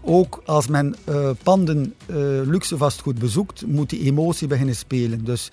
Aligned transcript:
ook 0.00 0.42
als 0.44 0.66
men 0.66 0.96
uh, 1.08 1.30
panden 1.42 1.94
uh, 2.06 2.16
luxe 2.44 2.76
vastgoed 2.76 3.18
bezoekt, 3.18 3.66
moet 3.66 3.90
die 3.90 4.00
emotie 4.00 4.46
beginnen 4.46 4.76
spelen. 4.76 5.24
Dus 5.24 5.50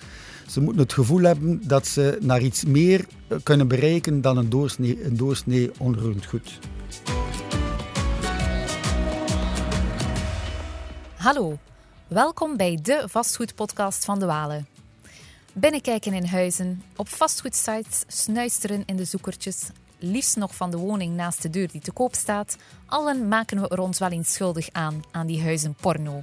ze 0.48 0.60
moeten 0.60 0.82
het 0.82 0.92
gevoel 0.92 1.22
hebben 1.22 1.68
dat 1.68 1.86
ze 1.86 2.18
naar 2.20 2.42
iets 2.42 2.64
meer 2.64 3.06
kunnen 3.42 3.68
bereiken 3.68 4.20
dan 4.20 4.36
een 4.36 4.48
doorsnee, 4.48 5.04
een 5.04 5.16
doorsnee 5.16 5.70
onroerend 5.78 6.26
goed. 6.26 6.58
Hallo, 11.16 11.58
welkom 12.06 12.56
bij 12.56 12.78
de 12.82 13.02
vastgoedpodcast 13.06 14.04
van 14.04 14.18
de 14.18 14.26
Walen. 14.26 14.66
Binnenkijken 15.52 16.12
in 16.12 16.24
huizen, 16.24 16.82
op 16.96 17.08
vastgoedsites, 17.08 18.04
snuisteren 18.06 18.82
in 18.86 18.96
de 18.96 19.04
zoekertjes, 19.04 19.68
liefst 19.98 20.36
nog 20.36 20.54
van 20.54 20.70
de 20.70 20.76
woning 20.76 21.14
naast 21.14 21.42
de 21.42 21.50
deur 21.50 21.70
die 21.70 21.80
te 21.80 21.92
koop 21.92 22.14
staat, 22.14 22.56
allen 22.86 23.28
maken 23.28 23.60
we 23.60 23.68
er 23.68 23.80
ons 23.80 23.98
wel 23.98 24.10
eens 24.10 24.32
schuldig 24.32 24.68
aan, 24.72 25.02
aan 25.10 25.26
die 25.26 25.42
huizen 25.42 25.74
porno. 25.74 26.22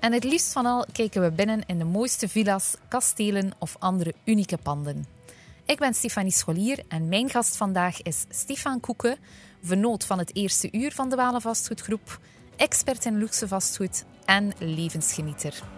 En 0.00 0.12
het 0.12 0.24
liefst 0.24 0.52
van 0.52 0.66
al 0.66 0.86
kijken 0.92 1.22
we 1.22 1.30
binnen 1.30 1.62
in 1.66 1.78
de 1.78 1.84
mooiste 1.84 2.28
villa's, 2.28 2.74
kastelen 2.88 3.52
of 3.58 3.76
andere 3.78 4.14
unieke 4.24 4.56
panden. 4.56 5.06
Ik 5.64 5.78
ben 5.78 5.94
Stefanie 5.94 6.32
Scholier 6.32 6.82
en 6.88 7.08
mijn 7.08 7.30
gast 7.30 7.56
vandaag 7.56 8.02
is 8.02 8.24
Stefan 8.28 8.80
Koeken, 8.80 9.18
vernoot 9.62 10.04
van 10.04 10.18
het 10.18 10.36
eerste 10.36 10.68
uur 10.72 10.92
van 10.92 11.08
de 11.08 11.16
Walen 11.16 11.40
Vastgoedgroep, 11.40 12.20
expert 12.56 13.04
in 13.04 13.18
luxe 13.18 13.48
vastgoed 13.48 14.04
en 14.24 14.52
levensgenieter. 14.58 15.73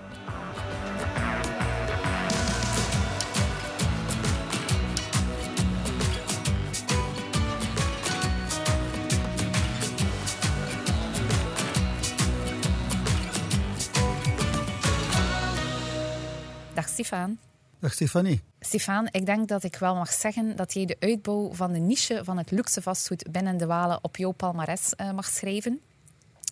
Dag 16.77 16.89
Stefan. 16.89 17.39
Dag 17.79 17.93
Stefanie. 17.93 18.43
Stefan, 18.61 19.09
ik 19.11 19.27
denk 19.27 19.49
dat 19.49 19.63
ik 19.65 19.77
wel 19.77 19.95
mag 19.95 20.13
zeggen 20.13 20.57
dat 20.57 20.73
jij 20.73 20.85
de 20.85 20.97
uitbouw 21.01 21.53
van 21.53 21.73
de 21.73 21.79
niche 21.79 22.21
van 22.25 22.39
het 22.39 22.51
luxe 22.51 22.83
vastgoed 22.83 23.31
binnen 23.31 23.57
de 23.57 23.67
Walen 23.67 23.99
op 24.03 24.17
jouw 24.17 24.31
palmares 24.31 24.93
uh, 25.01 25.13
mag 25.13 25.27
schrijven. 25.27 25.81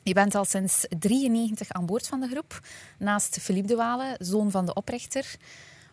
Je 0.03 0.15
bent 0.15 0.35
al 0.35 0.45
sinds 0.45 0.73
1993 0.89 1.73
aan 1.73 1.87
boord 1.87 2.07
van 2.07 2.21
de 2.21 2.29
groep, 2.29 2.61
naast 2.99 3.39
Philippe 3.41 3.69
de 3.69 3.77
Walen, 3.77 4.17
zoon 4.19 4.51
van 4.51 4.67
de 4.67 4.75
oprichter. 4.75 5.37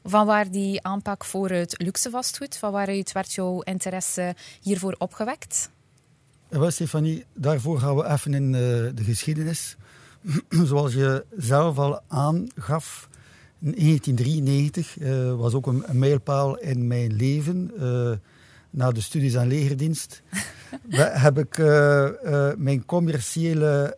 Van 0.04 0.26
waar 0.26 0.52
die 0.52 0.84
aanpak 0.84 1.26
voor 1.26 1.50
het 1.50 1.82
luxe 1.82 2.10
vastgoed, 2.10 2.58
van 2.58 2.72
waaruit 2.72 3.12
werd 3.12 3.34
jouw 3.34 3.62
interesse 3.62 4.36
hiervoor 4.62 4.96
opgewekt? 4.98 5.70
Wel, 6.48 6.72
Stefanie, 6.72 7.26
daarvoor 7.34 7.80
gaan 7.80 7.96
we 7.96 8.08
even 8.08 8.34
in 8.34 8.46
uh, 8.46 8.60
de 8.96 9.04
geschiedenis. 9.04 9.76
Zoals 10.70 10.94
je 10.94 11.26
zelf 11.38 11.78
al 11.78 12.02
aangaf, 12.08 13.10
1993 13.62 15.00
uh, 15.00 15.34
was 15.34 15.54
ook 15.54 15.68
een, 15.68 15.84
een, 15.86 16.00
mijlpaal 16.00 16.58
in 16.58 16.88
mijn 16.88 17.14
leven. 17.14 17.72
Uh, 17.80 18.12
na 18.70 18.92
de 18.92 19.02
studies 19.02 19.38
aan 19.38 19.48
legerdienst 19.48 20.22
heb 21.26 21.38
ik 21.38 21.58
uh, 21.58 22.10
mijn 22.58 22.86
commerciële 22.86 23.96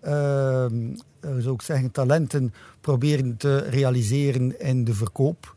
zou 1.21 1.53
ik 1.53 1.61
zeggen, 1.61 1.91
talenten 1.91 2.53
proberen 2.81 3.37
te 3.37 3.57
realiseren 3.57 4.59
in 4.59 4.83
de 4.83 4.93
verkoop. 4.93 5.55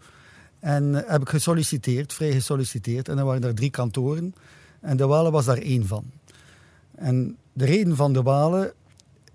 En 0.59 0.93
heb 0.95 1.21
ik 1.21 1.29
gesolliciteerd, 1.29 2.13
vrij 2.13 2.33
gesolliciteerd. 2.33 3.09
En 3.09 3.19
er 3.19 3.25
waren 3.25 3.43
er 3.43 3.55
drie 3.55 3.71
kantoren. 3.71 4.35
En 4.81 4.97
de 4.97 5.07
Walen 5.07 5.33
was 5.33 5.45
daar 5.45 5.59
één 5.59 5.87
van. 5.87 6.05
En 6.95 7.37
de 7.53 7.65
reden 7.65 7.97
van 7.97 8.13
de 8.13 8.23
Walen 8.23 8.73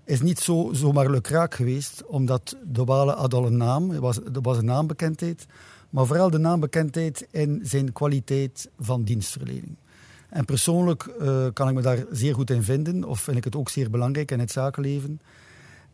is 0.04 0.20
niet 0.20 0.38
zo, 0.38 0.70
zomaar 0.72 1.10
lukraak 1.10 1.54
geweest, 1.54 2.06
omdat 2.06 2.56
de 2.64 2.84
Walen 2.84 3.16
had 3.16 3.34
al 3.34 3.46
een 3.46 3.56
naam, 3.56 4.00
was, 4.00 4.18
was 4.42 4.58
een 4.58 4.64
naambekendheid, 4.64 5.46
maar 5.90 6.06
vooral 6.06 6.30
de 6.30 6.38
naambekendheid 6.38 7.26
in 7.30 7.60
zijn 7.62 7.92
kwaliteit 7.92 8.70
van 8.78 9.02
dienstverlening. 9.02 9.76
En 10.28 10.44
persoonlijk 10.44 11.14
uh, 11.20 11.46
kan 11.52 11.68
ik 11.68 11.74
me 11.74 11.82
daar 11.82 12.04
zeer 12.10 12.34
goed 12.34 12.50
in 12.50 12.62
vinden, 12.62 13.04
of 13.04 13.20
vind 13.20 13.36
ik 13.36 13.44
het 13.44 13.56
ook 13.56 13.68
zeer 13.68 13.90
belangrijk 13.90 14.30
in 14.30 14.38
het 14.38 14.50
zakenleven. 14.50 15.20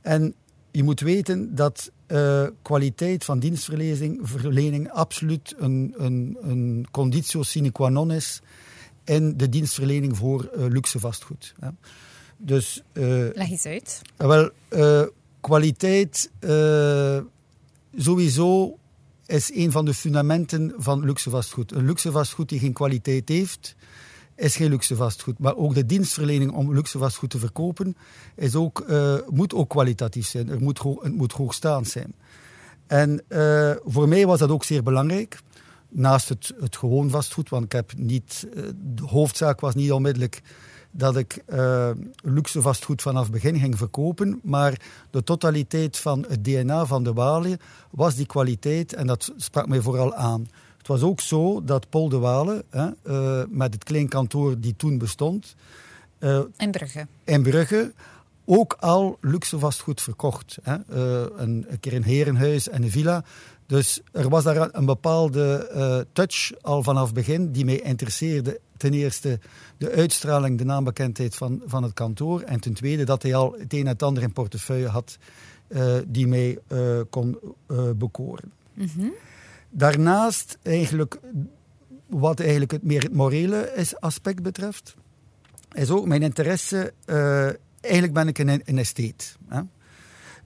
En 0.00 0.34
je 0.70 0.82
moet 0.82 1.00
weten 1.00 1.54
dat 1.54 1.90
uh, 2.06 2.46
kwaliteit 2.62 3.24
van 3.24 3.38
dienstverlening 3.38 4.90
absoluut 4.90 5.54
een, 5.58 5.94
een, 5.96 6.36
een 6.40 6.86
conditio 6.90 7.42
sine 7.42 7.70
qua 7.70 7.88
non 7.88 8.10
is 8.10 8.40
in 9.04 9.36
de 9.36 9.48
dienstverlening 9.48 10.16
voor 10.16 10.50
uh, 10.56 10.66
luxe 10.66 10.98
vastgoed. 10.98 11.54
Dus, 12.40 12.82
uh, 12.92 13.04
Leg 13.32 13.50
eens 13.50 13.66
uit. 13.66 14.02
Wel, 14.16 14.50
uh, 14.70 15.02
kwaliteit 15.40 16.30
uh, 16.40 17.18
sowieso 17.96 18.78
is 19.26 19.54
een 19.54 19.70
van 19.70 19.84
de 19.84 19.94
fundamenten 19.94 20.74
van 20.76 21.04
luxe 21.04 21.30
vastgoed. 21.30 21.72
Een 21.72 21.86
luxe 21.86 22.10
vastgoed 22.10 22.48
die 22.48 22.58
geen 22.58 22.72
kwaliteit 22.72 23.28
heeft, 23.28 23.76
is 24.36 24.56
geen 24.56 24.70
luxe 24.70 24.96
vastgoed. 24.96 25.38
Maar 25.38 25.56
ook 25.56 25.74
de 25.74 25.86
dienstverlening 25.86 26.52
om 26.52 26.74
luxe 26.74 26.98
vastgoed 26.98 27.30
te 27.30 27.38
verkopen 27.38 27.96
is 28.36 28.54
ook, 28.54 28.86
moet 29.28 29.54
ook 29.54 29.68
kwalitatief 29.68 30.26
zijn. 30.26 30.48
Er 30.48 30.60
moet, 30.60 30.82
het 30.82 31.14
moet 31.14 31.32
hoogstaand 31.32 31.88
zijn. 31.88 32.14
En 32.86 33.24
voor 33.84 34.08
mij 34.08 34.26
was 34.26 34.38
dat 34.38 34.50
ook 34.50 34.64
zeer 34.64 34.82
belangrijk. 34.82 35.40
Naast 35.88 36.28
het, 36.28 36.54
het 36.60 36.76
gewoon 36.76 37.10
vastgoed, 37.10 37.48
want 37.48 37.64
ik 37.64 37.72
heb 37.72 37.92
niet, 37.96 38.46
de 38.94 39.04
hoofdzaak 39.06 39.60
was 39.60 39.74
niet 39.74 39.92
onmiddellijk 39.92 40.42
dat 40.90 41.16
ik 41.16 41.42
uh, 41.48 41.90
luxe 42.22 42.60
vastgoed 42.60 43.02
vanaf 43.02 43.30
begin 43.30 43.58
ging 43.58 43.78
verkopen. 43.78 44.40
Maar 44.42 44.80
de 45.10 45.22
totaliteit 45.22 45.98
van 45.98 46.24
het 46.28 46.44
DNA 46.44 46.86
van 46.86 47.02
de 47.02 47.12
Walen 47.12 47.58
was 47.90 48.14
die 48.14 48.26
kwaliteit 48.26 48.94
en 48.94 49.06
dat 49.06 49.32
sprak 49.36 49.68
mij 49.68 49.80
vooral 49.80 50.14
aan. 50.14 50.48
Het 50.78 50.86
was 50.86 51.02
ook 51.02 51.20
zo 51.20 51.64
dat 51.64 51.88
Paul 51.88 52.08
de 52.08 52.18
Walen, 52.18 52.62
hè, 52.70 52.88
uh, 53.04 53.42
met 53.48 53.74
het 53.74 53.84
klein 53.84 54.08
kantoor 54.08 54.60
die 54.60 54.76
toen 54.76 54.98
bestond... 54.98 55.54
Uh, 56.18 56.40
in 56.56 56.70
Brugge. 56.70 57.06
In 57.24 57.42
Brugge 57.42 57.92
ook 58.44 58.76
al 58.80 59.18
luxe 59.20 59.58
vastgoed 59.58 60.00
verkocht. 60.00 60.58
Hè. 60.62 60.76
een, 61.36 61.66
een 61.68 61.80
keer 61.80 61.94
een 61.94 62.04
herenhuis 62.04 62.68
en 62.68 62.82
een 62.82 62.90
villa. 62.90 63.24
Dus 63.68 64.00
er 64.12 64.28
was 64.28 64.44
daar 64.44 64.68
een 64.72 64.84
bepaalde 64.84 65.70
uh, 65.74 65.98
touch 66.12 66.52
al 66.60 66.82
vanaf 66.82 67.12
begin 67.12 67.52
die 67.52 67.64
mij 67.64 67.80
interesseerde. 67.80 68.60
Ten 68.78 68.92
eerste 68.92 69.40
de 69.76 69.90
uitstraling, 69.90 70.58
de 70.58 70.64
naambekendheid 70.64 71.34
van, 71.34 71.62
van 71.66 71.82
het 71.82 71.92
kantoor. 71.92 72.40
En 72.40 72.60
ten 72.60 72.74
tweede 72.74 73.04
dat 73.04 73.22
hij 73.22 73.34
al 73.34 73.52
het 73.58 73.72
een 73.72 73.80
en 73.80 73.86
het 73.86 74.02
ander 74.02 74.22
in 74.22 74.32
portefeuille 74.32 74.88
had 74.88 75.18
uh, 75.68 75.94
die 76.06 76.26
mij 76.26 76.58
uh, 76.72 77.00
kon 77.10 77.38
bekoren. 77.96 78.52
Mm 78.74 78.88
-hmm. 78.96 79.12
Daarnaast 79.70 80.58
eigenlijk, 80.62 81.20
wat 82.06 82.40
eigenlijk 82.40 82.70
het 82.70 82.82
meer 82.82 83.02
het 83.02 83.14
morele 83.14 83.72
is, 83.74 84.00
aspect 84.00 84.42
betreft, 84.42 84.94
is 85.72 85.90
ook 85.90 86.06
mijn 86.06 86.22
interesse... 86.22 86.92
eigenlijk 87.80 88.12
ben 88.12 88.28
ik 88.28 88.38
een, 88.38 88.62
een 88.64 88.78
estheet. 88.78 89.36
Hè? 89.48 89.60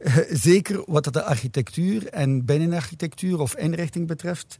zeker 0.48 0.82
wat 0.86 1.12
de 1.12 1.22
architectuur 1.22 2.06
en 2.08 2.44
binnenarchitectuur 2.44 3.40
of 3.40 3.56
inrichting 3.56 4.06
betreft. 4.06 4.56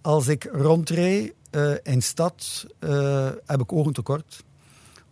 Als 0.00 0.28
ik 0.28 0.48
rondrij 0.52 1.32
uh, 1.54 1.74
in 1.82 2.02
stad, 2.02 2.66
uh, 2.80 3.28
heb 3.46 3.60
ik 3.60 3.72
ogen 3.72 3.92
tekort. 3.92 4.44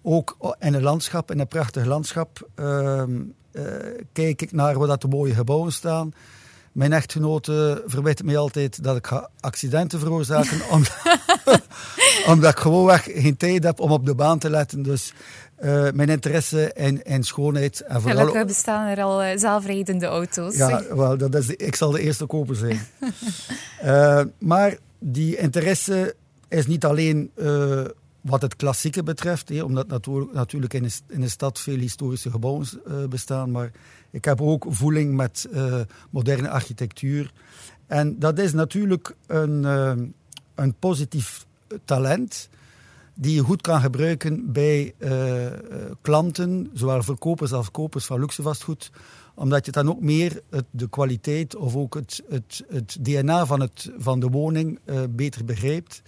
Ook 0.03 0.55
in 0.59 0.75
een 0.75 0.83
landschap, 0.83 1.31
in 1.31 1.39
een 1.39 1.49
prachtig 1.49 1.85
landschap, 1.85 2.49
uh, 2.57 3.03
kijk 4.13 4.43
ik 4.43 4.53
naar 4.53 4.79
waar 4.79 4.89
dat 4.89 5.01
de 5.01 5.09
mooie 5.09 5.35
gebouwen 5.35 5.73
staan. 5.73 6.15
Mijn 6.73 6.93
echtgenote 6.93 7.83
verwijt 7.87 8.25
mij 8.25 8.37
altijd 8.37 8.83
dat 8.83 8.97
ik 8.97 9.07
ga 9.07 9.29
accidenten 9.41 10.01
veroorzaken, 10.01 10.61
omdat 12.33 12.51
ik 12.51 12.59
gewoonweg 12.59 13.03
geen 13.03 13.37
tijd 13.37 13.65
heb 13.65 13.81
om 13.81 13.91
op 13.91 14.07
de 14.07 14.15
baan 14.15 14.39
te 14.39 14.51
letten. 14.51 14.83
Dus 14.83 15.13
uh, 15.65 15.91
mijn 15.95 16.09
interesse 16.09 16.71
in, 16.75 17.03
in 17.03 17.23
schoonheid. 17.23 17.81
En 17.81 18.01
vooral... 18.01 18.19
Gelukkig 18.19 18.47
bestaan 18.47 18.89
er 18.89 19.03
al 19.03 19.25
uh, 19.25 19.31
zelfrijdende 19.37 20.07
auto's. 20.07 20.57
Ja, 20.57 20.83
wel, 20.95 21.17
dat 21.17 21.35
is 21.35 21.47
de, 21.47 21.57
ik 21.57 21.75
zal 21.75 21.91
de 21.91 22.01
eerste 22.01 22.27
koper 22.27 22.57
zijn. 22.57 22.81
uh, 23.85 24.23
maar 24.53 24.77
die 24.99 25.37
interesse 25.37 26.15
is 26.53 26.67
niet 26.67 26.85
alleen 26.85 27.31
wat 28.21 28.43
het 28.43 28.57
klassieke 28.57 29.03
betreft, 29.03 29.63
omdat 29.63 29.89
natuurlijk, 30.33 30.75
in, 30.75 30.83
de, 30.83 30.91
in 31.09 31.31
stad 31.31 31.61
veel 31.61 31.79
historische 31.79 32.31
gebouwen 32.31 32.67
bestaan, 33.09 33.51
maar 33.51 33.71
ik 34.11 34.25
heb 34.25 34.41
ook 34.41 34.67
voeling 34.69 35.15
met 35.15 35.49
moderne 36.11 36.49
architectuur. 36.49 37.33
En 37.87 38.19
dat 38.19 38.39
is 38.39 38.53
natuurlijk 38.53 39.15
een, 39.27 39.65
een 40.55 40.75
positief 40.79 41.47
talent 41.85 42.49
die 43.15 43.35
je 43.35 43.43
goed 43.43 43.61
kan 43.61 43.81
gebruiken 43.81 44.53
bij 44.53 44.95
klanten, 46.01 46.71
zowel 46.75 47.03
verkopers 47.03 47.53
als 47.53 47.71
kopers 47.71 48.05
van 48.05 48.21
luxe 48.21 48.43
vastgoed, 48.43 48.91
omdat 49.35 49.67
je 49.67 49.73
dan 49.73 49.89
ook 49.89 50.01
meer 50.01 50.43
de 50.71 50.89
kwaliteit 50.89 51.57
of 51.57 51.77
ook 51.77 51.95
het, 51.95 52.23
het, 52.29 52.65
het 52.69 52.97
DNA 53.01 53.47
van, 53.47 53.61
het, 53.61 53.91
van 53.99 54.21
de 54.21 54.29
woning 54.29 54.79
beter 55.11 55.45
begrijpt. 55.45 56.03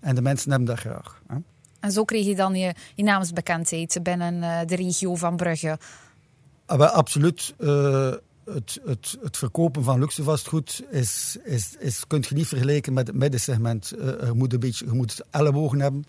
En 0.00 0.14
de 0.14 0.22
mensen 0.22 0.50
hebben 0.50 0.68
dat 0.68 0.78
graag. 0.78 1.22
Hè. 1.26 1.36
En 1.80 1.92
zo 1.92 2.04
kreeg 2.04 2.26
je 2.26 2.34
dan 2.34 2.54
je, 2.54 2.74
je 2.94 3.02
naamsbekendheid 3.02 3.98
binnen 4.02 4.66
de 4.66 4.76
regio 4.76 5.14
van 5.14 5.36
Brugge. 5.36 5.78
Ah, 6.66 6.80
absoluut. 6.80 7.54
Uh, 7.58 8.12
het, 8.44 8.80
het, 8.84 9.18
het, 9.22 9.36
verkopen 9.36 9.84
van 9.84 10.00
luxe 10.00 10.22
vastgoed 10.22 10.82
is, 10.90 11.36
is, 11.44 11.76
is, 11.78 12.06
kun 12.06 12.24
je 12.28 12.34
niet 12.34 12.46
vergelijken 12.46 12.92
met 12.92 13.06
het 13.06 13.16
middensegment. 13.16 13.92
Uh, 13.98 14.06
je, 14.06 14.32
moet 14.34 14.52
een 14.52 14.60
beetje, 14.60 14.86
je 14.86 14.92
moet 14.92 15.24
ellebogen 15.30 15.80
hebben. 15.80 16.04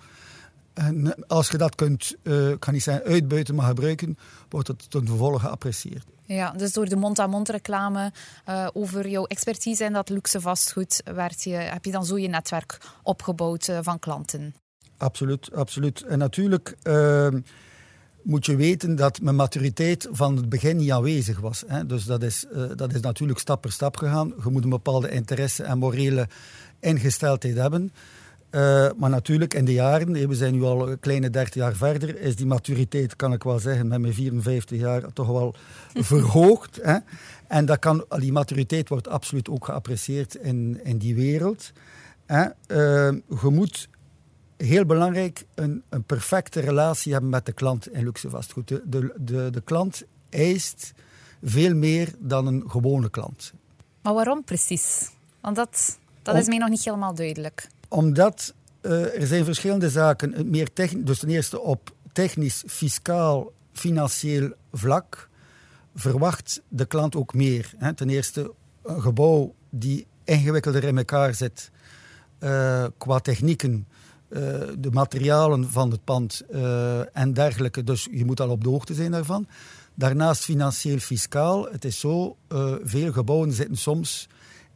En 0.73 1.27
als 1.27 1.49
je 1.49 1.57
dat 1.57 1.75
kunt, 1.75 2.15
uh, 2.23 2.51
kan 2.59 2.73
niet 2.73 2.83
zijn 2.83 3.01
uitbuiten, 3.01 3.55
maar 3.55 3.67
gebruiken, 3.67 4.17
wordt 4.49 4.67
het 4.67 4.89
ten 4.89 5.05
vervolge 5.05 5.39
geapprecieerd. 5.39 6.05
Ja, 6.33 6.51
dus 6.51 6.73
door 6.73 6.85
de 6.85 6.95
mond-aan-mond 6.95 7.49
reclame 7.49 8.11
uh, 8.49 8.67
over 8.73 9.07
jouw 9.07 9.25
expertise 9.25 9.83
in 9.83 9.93
dat 9.93 10.09
luxe 10.09 10.41
vastgoed 10.41 11.01
werd 11.03 11.43
je, 11.43 11.53
heb 11.53 11.85
je 11.85 11.91
dan 11.91 12.05
zo 12.05 12.17
je 12.17 12.27
netwerk 12.27 12.77
opgebouwd 13.03 13.67
uh, 13.67 13.79
van 13.81 13.99
klanten. 13.99 14.55
Absoluut, 14.97 15.53
absoluut. 15.53 16.01
En 16.01 16.17
natuurlijk 16.17 16.75
ehm, 16.81 17.39
moet 18.23 18.45
je 18.45 18.55
weten 18.55 18.95
dat 18.95 19.21
mijn 19.21 19.35
maturiteit 19.35 20.07
van 20.11 20.35
het 20.35 20.49
begin 20.49 20.77
niet 20.77 20.91
aanwezig 20.91 21.39
was. 21.39 21.63
Hè. 21.67 21.85
Dus 21.85 22.03
dat 22.03 22.23
is, 22.23 22.45
uh, 22.53 22.63
dat 22.75 22.93
is 22.93 23.01
natuurlijk 23.01 23.39
stap 23.39 23.61
per 23.61 23.71
stap 23.71 23.97
gegaan. 23.97 24.33
Je 24.43 24.49
moet 24.49 24.63
een 24.63 24.69
bepaalde 24.69 25.09
interesse 25.09 25.63
en 25.63 25.77
morele 25.77 26.27
ingesteldheid 26.79 27.55
hebben. 27.55 27.91
Uh, 28.51 28.89
maar 28.97 29.09
natuurlijk, 29.09 29.53
in 29.53 29.65
de 29.65 29.73
jaren, 29.73 30.27
we 30.27 30.35
zijn 30.35 30.53
nu 30.53 30.63
al 30.63 30.89
een 30.89 30.99
kleine 30.99 31.29
30 31.29 31.53
jaar 31.53 31.75
verder, 31.75 32.19
is 32.19 32.35
die 32.35 32.45
maturiteit, 32.45 33.15
kan 33.15 33.33
ik 33.33 33.43
wel 33.43 33.59
zeggen, 33.59 33.87
met 33.87 33.99
mijn 33.99 34.13
54 34.13 34.79
jaar 34.79 35.13
toch 35.13 35.27
wel 35.27 35.55
verhoogd. 35.93 36.79
Hè? 36.81 36.97
En 37.47 37.65
dat 37.65 37.79
kan, 37.79 38.05
die 38.09 38.31
maturiteit 38.31 38.89
wordt 38.89 39.07
absoluut 39.07 39.49
ook 39.49 39.65
geapprecieerd 39.65 40.35
in, 40.35 40.79
in 40.83 40.97
die 40.97 41.15
wereld. 41.15 41.71
Hè? 42.25 42.43
Uh, 42.43 43.19
je 43.41 43.49
moet 43.49 43.89
heel 44.57 44.85
belangrijk 44.85 45.45
een, 45.55 45.83
een 45.89 46.03
perfecte 46.03 46.59
relatie 46.59 47.11
hebben 47.11 47.29
met 47.29 47.45
de 47.45 47.53
klant 47.53 47.91
in 47.93 48.03
luxe 48.03 48.29
vastgoed. 48.29 48.67
De, 48.67 48.81
de, 48.85 49.13
de, 49.17 49.49
de 49.49 49.61
klant 49.61 50.03
eist 50.29 50.91
veel 51.43 51.75
meer 51.75 52.13
dan 52.19 52.47
een 52.47 52.63
gewone 52.67 53.09
klant. 53.09 53.53
Maar 54.01 54.13
waarom 54.13 54.43
precies? 54.43 55.11
Want 55.41 55.55
dat, 55.55 55.99
dat 56.21 56.35
is 56.35 56.47
mij 56.47 56.57
nog 56.57 56.69
niet 56.69 56.85
helemaal 56.85 57.15
duidelijk 57.15 57.67
omdat 57.91 58.53
uh, 58.81 59.21
er 59.21 59.27
zijn 59.27 59.45
verschillende 59.45 59.89
zaken. 59.89 60.49
Meer 60.49 60.69
dus 60.97 61.19
ten 61.19 61.29
eerste 61.29 61.59
op 61.59 61.91
technisch, 62.13 62.63
fiscaal, 62.67 63.51
financieel 63.71 64.53
vlak 64.71 65.29
verwacht 65.95 66.61
de 66.67 66.85
klant 66.85 67.15
ook 67.15 67.33
meer. 67.33 67.73
Hè. 67.77 67.93
Ten 67.93 68.09
eerste 68.09 68.53
een 68.83 69.01
gebouw 69.01 69.53
die 69.69 70.07
ingewikkelder 70.23 70.83
in 70.83 70.97
elkaar 70.97 71.33
zit 71.33 71.71
uh, 72.39 72.85
qua 72.97 73.19
technieken, 73.19 73.87
uh, 74.29 74.39
de 74.79 74.91
materialen 74.91 75.69
van 75.69 75.91
het 75.91 76.03
pand 76.03 76.41
en 77.13 77.33
dergelijke. 77.33 77.83
Dus 77.83 78.07
je 78.11 78.25
moet 78.25 78.39
al 78.39 78.49
op 78.49 78.63
de 78.63 78.69
hoogte 78.69 78.93
zijn 78.93 79.11
daarvan. 79.11 79.47
Daarnaast 79.93 80.43
financieel, 80.43 80.97
fiscaal. 80.97 81.67
Het 81.71 81.85
is 81.85 81.99
zo, 81.99 82.37
veel 82.83 83.11
gebouwen 83.11 83.51
zitten 83.51 83.77
soms 83.77 84.27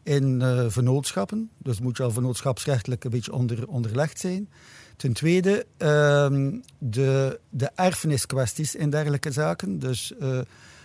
in 0.05 0.39
uh, 0.41 0.65
vennootschappen. 0.67 1.49
Dus 1.57 1.79
moet 1.79 1.97
je 1.97 2.03
al 2.03 2.11
vennootschapsrechtelijk 2.11 3.03
een 3.03 3.11
beetje 3.11 3.33
onder, 3.33 3.67
onderlegd 3.67 4.19
zijn. 4.19 4.49
Ten 4.97 5.13
tweede, 5.13 5.65
uh, 5.77 6.57
de, 6.77 7.39
de 7.49 7.71
erfeniskwesties 7.75 8.75
in 8.75 8.89
dergelijke 8.89 9.31
zaken. 9.31 9.79
Dus 9.79 10.13
uh, 10.21 10.39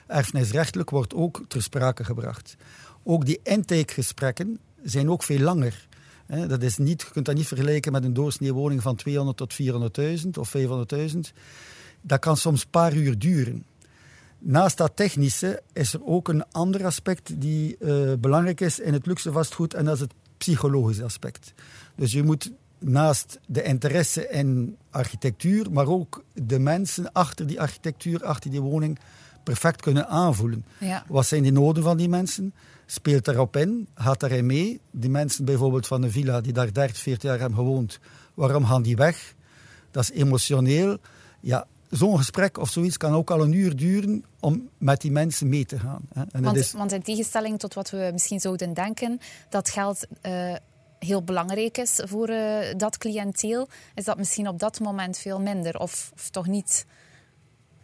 erfenisrechtelijk 0.07 0.91
wordt 0.91 1.15
ook 1.15 1.45
ter 1.49 1.63
sprake 1.63 2.05
gebracht. 2.05 2.57
Ook 3.03 3.27
die 3.27 3.41
intakegesprekken 3.43 4.59
zijn 4.83 5.11
ook 5.11 5.23
veel 5.23 5.41
langer. 5.41 5.89
dat 6.47 6.63
is 6.63 6.77
niet, 6.77 7.03
je 7.03 7.11
kunt 7.11 7.27
dat 7.27 7.35
niet 7.35 7.47
vergelijken 7.47 7.93
met 7.93 8.05
een 8.05 8.15
doorsnee 8.15 8.53
woning 8.53 8.83
van 8.83 8.97
200 8.97 9.37
tot 9.37 9.57
400.000 10.23 10.29
of 10.39 10.55
500.000. 10.57 11.19
Dat 12.01 12.19
kan 12.19 12.37
soms 12.37 12.63
een 12.63 12.71
paar 12.71 12.95
uur 12.95 13.19
duren. 13.19 13.65
Naast 14.43 14.77
dat 14.77 14.93
technische 14.95 15.63
is 15.73 15.93
er 15.93 16.05
ook 16.05 16.29
een 16.29 16.45
ander 16.51 16.85
aspect 16.85 17.41
die 17.41 17.77
uh, 17.81 18.13
belangrijk 18.21 18.61
is 18.61 18.79
in 18.79 18.93
het 18.93 19.07
luxe 19.07 19.33
vastgoed 19.33 19.75
en 19.75 19.85
dat 19.85 19.95
is 19.95 20.01
het 20.01 20.13
psychologische 20.37 21.05
aspect. 21.05 21.53
Dus 21.95 22.13
je 22.13 22.23
moet 22.23 22.53
naast 22.79 23.39
de 23.47 23.63
interesse 23.63 24.29
in 24.29 24.77
architectuur, 24.91 25.73
maar 25.73 25.87
ook 25.87 26.25
de 26.33 26.59
mensen 26.59 27.13
achter 27.13 27.47
die 27.47 27.61
architectuur, 27.61 28.25
achter 28.25 28.51
die 28.51 28.61
woning, 28.61 28.99
perfect 29.45 29.81
kunnen 29.81 30.09
aanvoelen. 30.09 30.65
Ja. 30.79 31.05
Wat 31.09 31.27
zijn 31.27 31.43
de 31.43 31.51
noden 31.51 31.83
van 31.83 31.97
die 31.97 32.09
mensen? 32.09 32.55
Speelt 32.87 33.25
daarop 33.25 33.57
in? 33.57 33.89
Gaat 33.95 34.21
daarin 34.21 34.47
mee? 34.47 34.81
Die 34.91 35.11
mensen 35.11 35.45
bijvoorbeeld 35.45 35.87
van 35.87 36.03
een 36.03 36.11
villa 36.11 36.41
die 36.41 36.53
daar 36.53 36.73
30, 36.73 36.97
40 36.97 37.23
jaar 37.23 37.39
hebben 37.39 37.59
gewoond, 37.59 37.99
waarom 38.35 38.65
gaan 38.65 38.83
die 38.83 38.97
weg? 38.97 39.35
Dat 39.91 40.03
is 40.03 40.11
emotioneel. 40.11 40.99
Ja, 41.41 41.67
zo'n 41.91 42.17
gesprek 42.17 42.59
of 42.59 42.71
zoiets 42.71 42.97
kan 42.97 43.13
ook 43.13 43.31
al 43.31 43.43
een 43.43 43.53
uur 43.53 43.77
duren 43.77 44.25
om 44.41 44.69
met 44.79 45.01
die 45.01 45.11
mensen 45.11 45.49
mee 45.49 45.65
te 45.65 45.79
gaan. 45.79 46.03
Hè. 46.15 46.23
En 46.33 46.43
want, 46.43 46.57
is... 46.57 46.73
want, 46.73 46.93
in 46.93 47.03
tegenstelling 47.03 47.59
tot 47.59 47.75
wat 47.75 47.91
we 47.91 48.11
misschien 48.13 48.41
zouden 48.41 48.75
denken, 48.75 49.21
dat 49.49 49.71
geld 49.71 50.07
uh, 50.23 50.55
heel 50.99 51.23
belangrijk 51.23 51.79
is 51.79 52.01
voor 52.05 52.31
uh, 52.31 52.59
dat 52.77 52.99
cliënteel, 52.99 53.69
is 53.95 54.05
dat 54.05 54.19
misschien 54.19 54.49
op 54.49 54.59
dat 54.59 54.81
moment 54.81 55.19
veel 55.19 55.41
minder. 55.41 55.79
Of, 55.79 56.11
of 56.15 56.31
toch 56.31 56.47
niet 56.47 56.87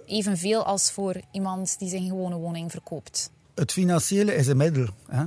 evenveel 0.06 0.64
als 0.64 0.90
voor 0.90 1.20
iemand 1.30 1.78
die 1.78 1.88
zijn 1.88 2.08
gewone 2.08 2.36
woning 2.36 2.70
verkoopt. 2.70 3.30
Het 3.54 3.72
financiële 3.72 4.34
is 4.34 4.46
een 4.46 4.56
middel. 4.56 4.86
Hè 5.06 5.24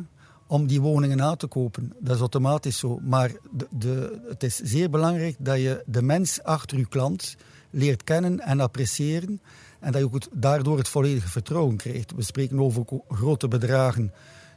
om 0.49 0.67
die 0.67 0.81
woningen 0.81 1.21
aan 1.21 1.37
te 1.37 1.47
kopen. 1.47 1.93
Dat 1.99 2.15
is 2.15 2.19
automatisch 2.19 2.77
zo. 2.77 2.99
Maar 3.03 3.31
de, 3.51 3.67
de, 3.69 4.19
het 4.29 4.43
is 4.43 4.55
zeer 4.55 4.89
belangrijk 4.89 5.35
dat 5.39 5.57
je 5.57 5.83
de 5.85 6.01
mens 6.01 6.43
achter 6.43 6.77
je 6.77 6.87
klant 6.87 7.35
leert 7.69 8.03
kennen 8.03 8.39
en 8.39 8.59
appreciëren. 8.59 9.41
En 9.79 9.91
dat 9.91 10.01
je 10.01 10.07
ook 10.07 10.41
daardoor 10.41 10.77
het 10.77 10.89
volledige 10.89 11.29
vertrouwen 11.29 11.77
krijgt. 11.77 12.15
We 12.15 12.23
spreken 12.23 12.59
over 12.59 12.85
grote 13.07 13.47
bedragen 13.47 14.13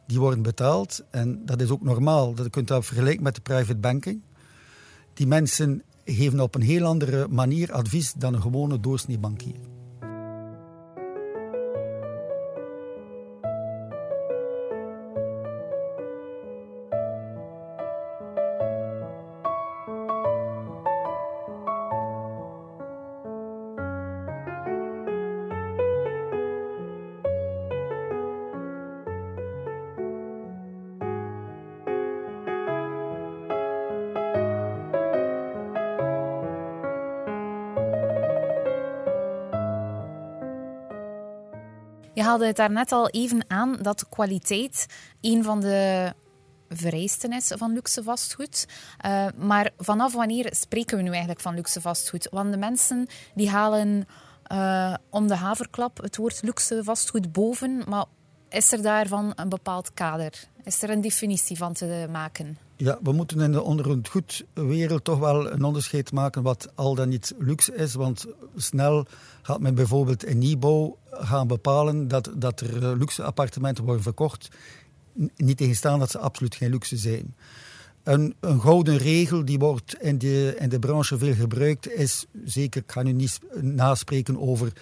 die 0.06 0.19
worden 0.19 0.43
betaald. 0.43 1.05
En 1.11 1.43
dat 1.44 1.61
is 1.61 1.70
ook 1.70 1.82
normaal. 1.82 2.35
Dat 2.35 2.50
kunt 2.50 2.69
dat 2.69 2.85
vergelijken 2.85 3.23
met 3.23 3.35
de 3.35 3.41
private 3.41 3.76
banking. 3.76 4.23
Die 5.14 5.26
mensen 5.26 5.82
geven 6.05 6.41
op 6.41 6.55
een 6.55 6.62
heel 6.62 6.85
andere 6.85 7.29
manier 7.29 7.73
advies 7.73 8.12
dan 8.12 8.35
een 8.35 8.43
gewone 8.43 8.81
doorsnee 8.81 9.19
haalde 42.32 42.46
het 42.46 42.56
daarnet 42.56 42.93
al 42.93 43.08
even 43.08 43.44
aan 43.48 43.77
dat 43.82 44.08
kwaliteit 44.08 44.86
een 45.20 45.44
van 45.44 45.60
de 45.60 46.12
vereisten 46.69 47.32
is 47.32 47.53
van 47.56 47.72
luxe 47.72 48.03
vastgoed. 48.03 48.67
Uh, 49.06 49.27
maar 49.36 49.70
vanaf 49.79 50.15
wanneer 50.15 50.48
spreken 50.55 50.96
we 50.96 51.03
nu 51.03 51.08
eigenlijk 51.10 51.41
van 51.41 51.55
luxe 51.55 51.81
vastgoed? 51.81 52.29
Want 52.31 52.53
de 52.53 52.58
mensen 52.58 53.06
die 53.34 53.51
halen 53.51 54.06
uh, 54.53 54.94
om 55.10 55.27
de 55.27 55.36
haverklap 55.36 56.03
het 56.03 56.17
woord 56.17 56.43
luxe 56.43 56.84
vastgoed 56.84 57.32
boven, 57.32 57.82
maar 57.89 58.05
is 58.48 58.72
er 58.72 58.82
daarvan 58.82 59.32
een 59.34 59.48
bepaald 59.48 59.94
kader? 59.94 60.48
Is 60.65 60.82
er 60.82 60.91
een 60.91 61.01
definitie 61.01 61.56
van 61.56 61.72
te 61.72 62.06
maken? 62.10 62.58
Ja, 62.77 62.98
we 63.03 63.12
moeten 63.12 63.41
in 63.41 63.53
de 63.53 63.62
onder 63.62 63.89
het 63.89 64.08
goed 64.08 64.44
wereld 64.53 65.05
toch 65.05 65.19
wel 65.19 65.53
een 65.53 65.65
onderscheid 65.65 66.12
maken 66.12 66.43
wat 66.43 66.69
al 66.74 66.94
dan 66.94 67.08
niet 67.08 67.34
luxe 67.39 67.74
is. 67.74 67.94
Want 67.94 68.27
snel 68.56 69.06
gaat 69.43 69.60
men 69.60 69.74
bijvoorbeeld 69.74 70.24
in 70.24 70.39
nieuwbouw 70.39 70.96
gaan 71.24 71.46
bepalen 71.46 72.08
dat, 72.08 72.31
dat 72.34 72.60
er 72.60 72.82
eh, 72.82 72.98
luxe 72.98 73.22
appartementen 73.22 73.84
worden 73.84 74.02
verkocht. 74.02 74.48
Niet 75.36 75.56
tegenstaan 75.56 75.98
dat 75.98 76.10
ze 76.10 76.19
absoluut 76.19 76.55
geen 76.55 76.70
luxe 76.70 76.96
zijn. 76.96 77.34
Een, 78.02 78.34
een, 78.41 78.60
gouden 78.60 78.96
regel 78.96 79.44
die 79.44 79.58
wordt 79.58 79.96
in 80.00 80.19
de, 80.19 80.56
in 80.58 80.69
de 80.69 80.79
branche 80.79 81.19
veel 81.19 81.34
gebruikt 81.34 81.91
is, 81.91 82.26
zeker, 82.44 82.82
ik 82.82 82.93
ga 82.93 83.02
nu 83.02 83.12
niet 83.12 83.38
naspreken 83.60 84.41
over 84.41 84.72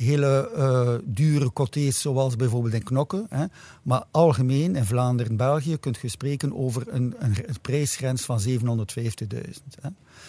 hele 0.00 0.50
uh, 0.56 1.14
dure 1.14 1.52
cotés 1.52 2.00
zoals 2.00 2.36
bijvoorbeeld 2.36 2.74
in 2.74 2.82
Knokken. 2.82 3.26
Hè. 3.28 3.44
Maar 3.82 4.04
algemeen 4.10 4.76
in 4.76 4.84
Vlaanderen 4.84 5.30
en 5.30 5.36
België 5.36 5.76
kunt 5.76 5.98
je 6.02 6.08
spreken 6.08 6.56
over 6.56 6.82
een, 6.88 7.14
een, 7.18 7.34
een 7.46 7.60
prijsgrens 7.60 8.22
van 8.22 8.40
750.000. 8.48 8.54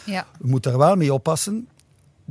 Ja. 0.05 0.27
We 0.39 0.47
moeten 0.47 0.71
daar 0.71 0.79
wel 0.79 0.95
mee 0.95 1.13
oppassen. 1.13 1.67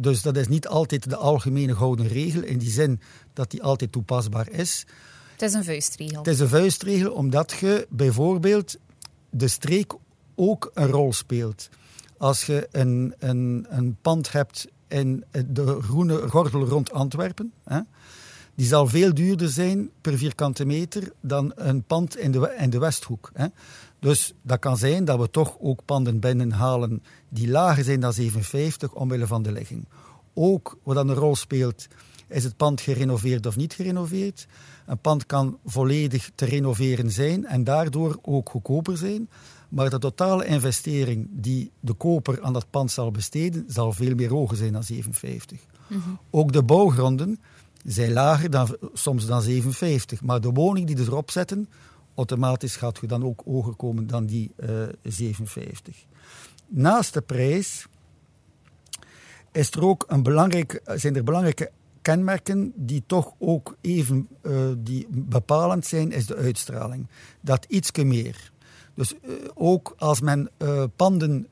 Dus 0.00 0.22
dat 0.22 0.36
is 0.36 0.48
niet 0.48 0.68
altijd 0.68 1.10
de 1.10 1.16
algemene 1.16 1.76
gouden 1.76 2.08
regel 2.08 2.42
in 2.42 2.58
die 2.58 2.70
zin 2.70 3.00
dat 3.32 3.50
die 3.50 3.62
altijd 3.62 3.92
toepasbaar 3.92 4.50
is. 4.50 4.86
Het 5.32 5.42
is 5.42 5.52
een 5.52 5.64
vuistregel. 5.64 6.18
Het 6.18 6.26
is 6.26 6.40
een 6.40 6.48
vuistregel 6.48 7.12
omdat 7.12 7.50
je 7.60 7.86
bijvoorbeeld 7.90 8.76
de 9.30 9.48
streek 9.48 9.94
ook 10.34 10.70
een 10.74 10.86
rol 10.86 11.12
speelt. 11.12 11.68
Als 12.18 12.46
je 12.46 12.68
een, 12.70 13.14
een, 13.18 13.66
een 13.68 13.96
pand 14.02 14.32
hebt 14.32 14.66
in 14.88 15.24
de 15.46 15.82
groene 15.82 16.28
gordel 16.28 16.64
rond 16.64 16.92
Antwerpen, 16.92 17.52
hè, 17.64 17.80
die 18.54 18.66
zal 18.66 18.86
veel 18.86 19.14
duurder 19.14 19.48
zijn 19.48 19.90
per 20.00 20.18
vierkante 20.18 20.64
meter 20.64 21.12
dan 21.20 21.52
een 21.54 21.82
pand 21.82 22.16
in 22.16 22.30
de, 22.30 22.54
in 22.58 22.70
de 22.70 22.78
Westhoek. 22.78 23.30
Hè. 23.34 23.46
Dus 24.00 24.32
dat 24.42 24.58
kan 24.58 24.76
zijn 24.76 25.04
dat 25.04 25.18
we 25.18 25.30
toch 25.30 25.56
ook 25.60 25.84
panden 25.84 26.20
binnenhalen 26.20 27.02
die 27.28 27.48
lager 27.48 27.84
zijn 27.84 28.00
dan 28.00 28.12
57 28.12 28.92
omwille 28.92 29.26
van 29.26 29.42
de 29.42 29.52
ligging. 29.52 29.88
Ook 30.34 30.78
wat 30.82 30.94
dan 30.94 31.08
een 31.08 31.14
rol 31.14 31.36
speelt, 31.36 31.86
is 32.28 32.44
het 32.44 32.56
pand 32.56 32.80
gerenoveerd 32.80 33.46
of 33.46 33.56
niet 33.56 33.74
gerenoveerd. 33.74 34.46
Een 34.86 34.98
pand 34.98 35.26
kan 35.26 35.58
volledig 35.64 36.30
te 36.34 36.44
renoveren 36.44 37.10
zijn 37.10 37.46
en 37.46 37.64
daardoor 37.64 38.18
ook 38.22 38.50
goedkoper 38.50 38.96
zijn. 38.96 39.28
Maar 39.68 39.90
de 39.90 39.98
totale 39.98 40.46
investering 40.46 41.28
die 41.30 41.70
de 41.80 41.92
koper 41.92 42.42
aan 42.42 42.52
dat 42.52 42.70
pand 42.70 42.90
zal 42.90 43.10
besteden, 43.10 43.64
zal 43.68 43.92
veel 43.92 44.14
meer 44.14 44.30
hoger 44.30 44.56
zijn 44.56 44.72
dan 44.72 44.82
57. 44.82 45.60
Ook 46.30 46.52
de 46.52 46.62
bouwgronden 46.62 47.40
zijn 47.84 48.12
lager 48.12 48.50
dan, 48.50 48.76
soms 48.92 49.26
dan 49.26 49.42
57. 49.42 50.22
Maar 50.22 50.40
de 50.40 50.50
woning 50.50 50.86
die 50.86 50.98
erop 50.98 51.30
zetten, 51.30 51.68
automatisch 52.14 52.76
gaat 52.76 52.98
je 53.00 53.06
dan 53.06 53.24
ook 53.24 53.42
hoger 53.44 53.74
komen 53.74 54.06
dan 54.06 54.26
die 54.26 54.52
uh, 54.56 54.82
57. 55.02 56.04
Naast 56.66 57.14
de 57.14 57.20
prijs 57.20 57.86
is 59.52 59.70
er 59.70 59.84
ook 59.84 60.04
een 60.08 60.22
belangrijk, 60.22 60.80
zijn 60.84 61.16
er 61.16 61.24
belangrijke 61.24 61.70
kenmerken 62.02 62.72
die 62.76 63.02
toch 63.06 63.32
ook 63.38 63.76
even 63.80 64.28
uh, 64.42 64.68
die 64.78 65.06
bepalend 65.10 65.86
zijn, 65.86 66.12
is 66.12 66.26
de 66.26 66.36
uitstraling. 66.36 67.06
Dat 67.40 67.64
ietske 67.68 68.04
meer. 68.04 68.52
Dus 68.94 69.14
uh, 69.14 69.34
ook 69.54 69.94
als 69.98 70.20
men 70.20 70.50
panden 70.96 71.46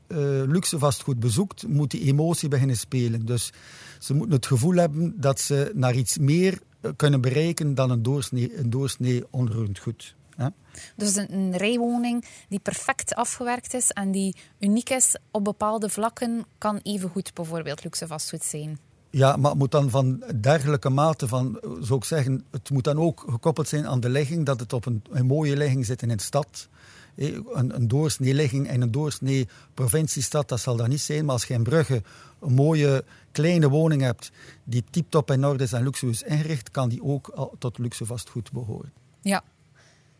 luxe 0.47 0.79
vastgoed 0.79 1.21
bezoekt, 1.21 1.67
moet 1.67 1.91
die 1.91 2.05
emotie 2.05 2.49
beginnen 2.49 2.77
spelen. 2.77 3.27
Dus 3.27 3.53
ze 3.99 4.15
moeten 4.15 4.37
het 4.37 4.47
gevoel 4.47 4.75
hebben 4.75 5.21
dat 5.21 5.41
ze 5.41 5.71
naar 5.75 5.95
iets 5.95 6.19
meer 6.19 6.59
kunnen 6.97 7.21
bereiken 7.21 7.75
dan 7.75 7.91
een 7.91 8.03
doorsnee, 8.03 8.59
een 8.59 8.71
doorsnee 8.71 9.25
onroerend 9.31 9.79
goed. 9.79 10.17
Ja? 10.39 10.53
Dus 10.97 11.17
een, 11.17 11.33
een, 11.33 11.57
rijwoning 11.57 12.25
die 12.49 12.59
perfect 12.59 13.15
afgewerkt 13.15 13.75
is 13.75 13.91
en 13.91 14.11
die 14.11 14.37
uniek 14.59 14.91
is 14.91 15.17
op 15.31 15.45
bepaalde 15.45 15.89
vlakken, 15.89 16.45
kan 16.59 16.81
evengoed 16.83 17.35
bijvoorbeeld 17.35 17.85
luxe 17.85 18.07
vastgoed 18.07 18.45
zijn. 18.45 18.79
Ja, 19.11 19.37
maar 19.37 19.51
het 19.51 19.59
moet 19.59 19.71
dan 19.71 19.91
van 19.91 20.23
dergelijke 20.41 20.89
mate 20.89 21.29
van, 21.29 21.59
zou 21.81 21.99
ik 21.99 22.05
zeggen, 22.05 22.45
het 22.51 22.71
moet 22.71 22.85
dan 22.85 22.99
ook 22.99 23.25
gekoppeld 23.29 23.69
zijn 23.69 23.87
aan 23.87 24.01
de 24.01 24.09
ligging, 24.09 24.47
dat 24.47 24.61
het 24.61 24.73
op 24.73 24.87
een, 24.87 25.03
een 25.11 25.27
mooie 25.27 25.57
ligging 25.57 25.87
zit 25.87 26.03
in 26.03 26.11
een 26.11 26.19
stad. 26.19 26.69
Een, 27.15 27.75
een 27.75 27.89
doorsnee 27.89 28.35
ligging 28.35 28.69
en 28.69 28.81
een 28.81 28.91
doorsnee 28.91 29.49
provinciestad, 29.75 30.49
dat 30.49 30.61
zal 30.61 30.77
dat 30.77 30.89
niet 30.89 31.01
zijn. 31.01 31.25
Maar 31.25 31.35
als 31.35 31.45
je 31.45 31.55
in 31.55 31.63
Brugge 31.63 32.03
een 32.41 32.53
mooie 32.53 33.05
kleine 33.33 33.69
woning 33.69 34.03
hebt 34.03 34.31
die 34.65 34.85
tip-top 34.91 35.31
in 35.31 35.45
orde 35.45 35.65
is 35.65 35.73
en 35.73 35.83
luxueus 35.83 36.23
ingericht, 36.23 36.71
kan 36.71 36.89
die 36.89 37.03
ook 37.03 37.49
tot 37.59 37.79
luxe 37.79 38.07
vastgoed 38.07 38.53
behoren. 38.53 38.93
Ja. 39.23 39.43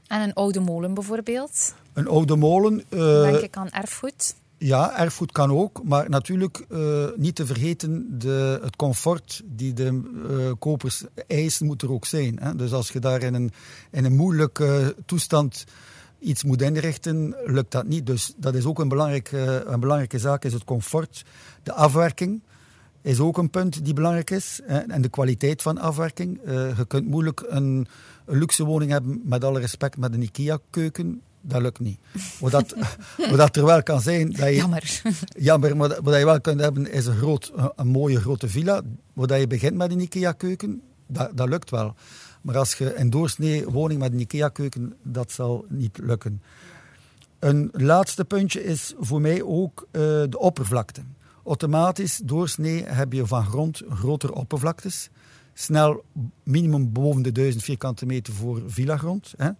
En 0.09 0.21
een 0.21 0.33
oude 0.33 0.61
molen 0.61 0.95
bijvoorbeeld? 0.95 1.75
Een 1.93 2.09
oude 2.09 2.37
molen... 2.37 2.83
Uh, 2.91 3.23
Denk 3.23 3.39
ik 3.39 3.57
aan 3.57 3.71
erfgoed? 3.71 4.35
Ja, 4.59 4.99
erfgoed 4.99 5.33
kan 5.33 5.51
ook, 5.51 5.81
maar 5.85 6.11
natuurlijk 6.11 6.65
uh, 6.69 7.05
niet 7.17 7.35
te 7.35 7.47
vergeten 7.47 8.19
de, 8.19 8.61
het 8.63 8.77
comfort 8.77 9.43
die 9.45 9.73
de 9.73 10.01
uh, 10.31 10.53
kopers 10.59 11.05
eisen 11.27 11.67
moet 11.67 11.83
er 11.83 11.93
ook 11.93 12.05
zijn. 12.05 12.39
Hè. 12.41 12.57
Dus 12.57 12.73
als 12.73 12.91
je 12.91 12.99
daar 12.99 13.23
in 13.23 13.35
een, 13.35 13.53
in 13.91 14.05
een 14.05 14.17
moeilijke 14.17 14.95
toestand 15.07 15.65
iets 16.19 16.45
moet 16.45 16.63
inrichten, 16.63 17.37
lukt 17.45 17.73
dat 17.73 17.87
niet. 17.87 18.07
Dus 18.07 18.33
dat 18.37 18.55
is 18.55 18.65
ook 18.65 18.79
een 18.79 18.89
belangrijke, 18.89 19.65
een 19.67 19.81
belangrijke 19.81 20.19
zaak, 20.19 20.45
is 20.45 20.53
het 20.53 20.65
comfort. 20.65 21.25
De 21.63 21.73
afwerking 21.73 22.43
is 23.03 23.21
ook 23.21 23.39
een 23.39 23.51
punt 23.51 23.85
die 23.85 23.95
belangrijk 23.95 24.31
is. 24.31 24.61
Hè. 24.65 24.79
En 24.79 25.03
de 25.03 25.09
kwaliteit 25.09 25.63
van 25.63 25.79
afwerking. 25.79 26.41
Je 26.45 26.85
kunt 26.89 27.07
moeilijk 27.07 27.45
een, 27.47 27.87
een 28.29 28.39
luxe 28.39 28.65
woning 28.65 28.91
hebben, 28.91 29.21
met 29.25 29.45
alle 29.45 29.61
respect, 29.61 29.97
met 29.97 30.15
een 30.15 30.23
IKEA-keuken 30.23 31.23
dat 31.41 31.63
lukt 31.63 31.81
niet. 31.81 31.99
Wat 32.41 32.51
dat, 32.51 32.75
wat 33.31 33.37
dat 33.37 33.57
er 33.57 33.65
wel 33.65 33.83
kan 33.83 34.01
zijn... 34.01 34.31
Dat 34.31 34.49
je, 34.49 34.55
jammer. 34.55 35.01
Jammer, 35.49 35.77
maar 35.77 36.03
wat 36.03 36.19
je 36.19 36.25
wel 36.25 36.41
kunt 36.41 36.61
hebben 36.61 36.91
is 36.91 37.07
een, 37.07 37.17
groot, 37.17 37.53
een 37.77 37.87
mooie 37.87 38.21
grote 38.21 38.49
villa. 38.49 38.83
Waar 39.13 39.39
je 39.39 39.47
begint 39.47 39.75
met 39.75 39.91
een 39.91 40.01
IKEA-keuken, 40.01 40.83
dat, 41.07 41.31
dat 41.35 41.49
lukt 41.49 41.71
wel. 41.71 41.95
Maar 42.43 42.57
als 42.57 42.75
je 42.75 42.95
een 42.95 43.11
doorsnee 43.11 43.65
woning 43.69 44.01
met 44.01 44.13
een 44.13 44.21
IKEA-keuken, 44.21 44.95
dat 45.03 45.33
zal 45.33 45.65
niet 45.69 45.99
lukken. 46.03 46.43
Een 47.39 47.71
laatste 47.73 48.25
puntje 48.25 48.65
is 48.65 48.95
voor 48.99 49.21
mij 49.21 49.43
ook 49.43 49.87
uh, 49.93 50.03
de 50.03 50.39
oppervlakte. 50.39 51.01
Automatisch, 51.45 52.21
doorsnee, 52.25 52.85
heb 52.85 53.13
je 53.13 53.27
van 53.27 53.45
grond 53.45 53.83
grotere 53.91 54.35
oppervlaktes. 54.35 55.09
Snel 55.61 56.05
minimum 56.43 56.93
boven 56.93 57.23
de 57.23 57.33
1000 57.33 57.65
vierkante 57.65 58.07
meter 58.07 58.33
voor 58.33 58.63
villagrond. 58.67 59.35
Hè. 59.37 59.51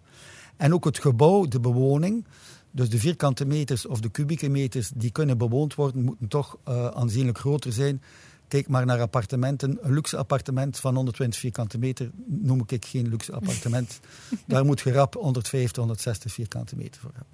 En 0.57 0.73
ook 0.73 0.85
het 0.85 0.99
gebouw, 0.99 1.45
de 1.45 1.59
bewoning, 1.59 2.25
dus 2.71 2.89
de 2.89 2.99
vierkante 2.99 3.45
meters 3.45 3.85
of 3.87 3.99
de 3.99 4.09
kubieke 4.09 4.49
meters 4.49 4.91
die 4.95 5.11
kunnen 5.11 5.37
bewoond 5.37 5.75
worden, 5.75 6.03
moeten 6.03 6.27
toch 6.27 6.57
uh, 6.67 6.87
aanzienlijk 6.87 7.37
groter 7.37 7.73
zijn. 7.73 8.01
Kijk 8.47 8.67
maar 8.67 8.85
naar 8.85 8.99
appartementen. 8.99 9.77
Een 9.81 9.93
luxe 9.93 10.17
appartement 10.17 10.79
van 10.79 10.95
120 10.95 11.39
vierkante 11.39 11.77
meter 11.77 12.11
noem 12.25 12.63
ik 12.67 12.85
geen 12.85 13.07
luxe 13.07 13.31
appartement. 13.31 13.99
Daar 14.47 14.65
moet 14.65 14.79
je 14.79 14.91
rap 14.91 15.13
150, 15.13 15.77
160 15.77 16.33
vierkante 16.33 16.75
meter 16.75 17.01
voor 17.01 17.11
hebben. 17.13 17.33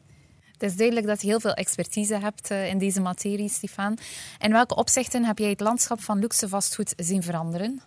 Het 0.51 0.63
is 0.63 0.75
duidelijk 0.75 1.07
dat 1.07 1.21
je 1.21 1.27
heel 1.27 1.39
veel 1.39 1.53
expertise 1.53 2.19
hebt 2.19 2.51
uh, 2.51 2.69
in 2.69 2.77
deze 2.77 3.01
materie, 3.01 3.49
Stefan. 3.49 3.97
In 4.39 4.51
welke 4.51 4.75
opzichten 4.75 5.23
heb 5.23 5.37
jij 5.37 5.49
het 5.49 5.59
landschap 5.59 6.01
van 6.01 6.19
luxe 6.19 6.47
vastgoed 6.47 6.93
zien 6.97 7.23
veranderen? 7.23 7.81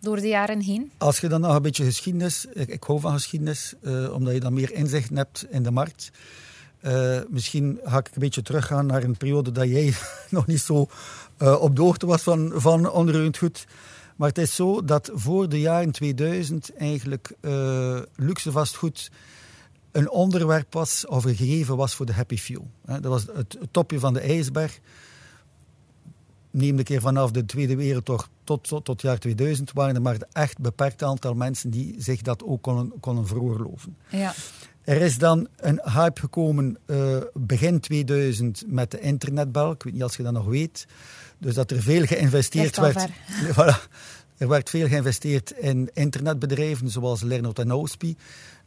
Door 0.00 0.20
de 0.20 0.28
jaren 0.28 0.60
heen? 0.60 0.90
Als 0.98 1.20
je 1.20 1.28
dan 1.28 1.40
nog 1.40 1.54
een 1.54 1.62
beetje 1.62 1.84
geschiedenis, 1.84 2.46
ik, 2.52 2.68
ik 2.68 2.82
hou 2.82 3.00
van 3.00 3.12
geschiedenis, 3.12 3.74
uh, 3.82 4.12
omdat 4.12 4.34
je 4.34 4.40
dan 4.40 4.52
meer 4.52 4.72
inzicht 4.72 5.10
hebt 5.14 5.46
in 5.50 5.62
de 5.62 5.70
markt. 5.70 6.10
Uh, 6.82 7.18
misschien 7.28 7.80
ga 7.84 7.98
ik 7.98 8.06
een 8.06 8.20
beetje 8.20 8.42
teruggaan 8.42 8.86
naar 8.86 9.02
een 9.02 9.16
periode 9.16 9.52
dat 9.52 9.68
jij 9.68 9.94
nog 10.30 10.46
niet 10.46 10.60
zo 10.60 10.86
uh, 11.38 11.60
op 11.60 11.76
de 11.76 11.82
hoogte 11.82 12.06
was 12.06 12.22
van, 12.22 12.52
van 12.54 12.86
goed. 13.36 13.66
Maar 14.16 14.28
het 14.28 14.38
is 14.38 14.54
zo 14.54 14.84
dat 14.84 15.10
voor 15.14 15.48
de 15.48 15.60
jaren 15.60 15.90
2000 15.90 16.76
eigenlijk 16.76 17.32
luxe 18.16 18.50
vastgoed 18.50 19.10
een 19.92 20.10
onderwerp 20.10 20.72
was 20.72 21.06
of 21.06 21.24
een 21.24 21.34
gegeven 21.34 21.76
was 21.76 21.94
voor 21.94 22.06
de 22.06 22.12
happy 22.12 22.36
few. 22.36 22.60
Dat 22.84 23.04
was 23.04 23.26
het 23.34 23.58
topje 23.70 23.98
van 23.98 24.12
de 24.12 24.20
ijsberg 24.20 24.80
neem 26.50 26.78
een 26.78 26.84
keer 26.84 27.00
vanaf 27.00 27.30
de 27.30 27.44
Tweede 27.44 27.76
Wereldoorlog 27.76 28.28
tot, 28.44 28.68
tot, 28.68 28.84
tot 28.84 29.02
jaar 29.02 29.18
2000 29.18 29.72
waren 29.72 29.94
er 29.94 30.02
maar 30.02 30.14
een 30.14 30.26
echt 30.32 30.58
beperkt 30.58 31.02
aantal 31.02 31.34
mensen 31.34 31.70
die 31.70 31.94
zich 31.98 32.22
dat 32.22 32.44
ook 32.44 32.62
konden, 32.62 32.92
konden 33.00 33.26
veroorloven. 33.26 33.96
Ja. 34.08 34.32
Er 34.84 35.00
is 35.00 35.18
dan 35.18 35.48
een 35.56 35.80
hype 35.84 36.20
gekomen 36.20 36.78
uh, 36.86 37.16
begin 37.34 37.80
2000 37.80 38.64
met 38.66 38.90
de 38.90 39.00
internetbel. 39.00 39.70
Ik 39.70 39.82
weet 39.82 39.92
niet 39.92 40.02
als 40.02 40.16
je 40.16 40.22
dat 40.22 40.32
nog 40.32 40.46
weet. 40.46 40.86
Dus 41.38 41.54
dat 41.54 41.70
er 41.70 41.82
veel 41.82 42.06
geïnvesteerd 42.06 42.76
werd. 42.76 43.08
Voilà, 43.56 43.90
er 44.36 44.48
werd 44.48 44.70
veel 44.70 44.88
geïnvesteerd 44.88 45.50
in 45.50 45.90
internetbedrijven 45.92 46.88
zoals 46.88 47.22
Lernout 47.22 47.58
en 47.58 47.72
Ospie. 47.72 48.16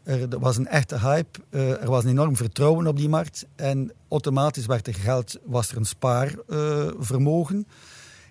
Er 0.03 0.39
was 0.39 0.57
een 0.57 0.67
echte 0.67 1.00
hype, 1.00 1.39
uh, 1.50 1.81
er 1.81 1.89
was 1.89 2.03
een 2.03 2.10
enorm 2.10 2.36
vertrouwen 2.36 2.88
op 2.88 2.98
die 2.98 3.10
markt 3.10 3.45
en 3.55 3.91
automatisch 4.07 4.65
werd 4.65 4.88
er 4.88 4.93
geld, 4.93 5.39
was 5.43 5.72
er 5.72 5.77
een 5.77 5.86
spaarvermogen. 5.86 7.67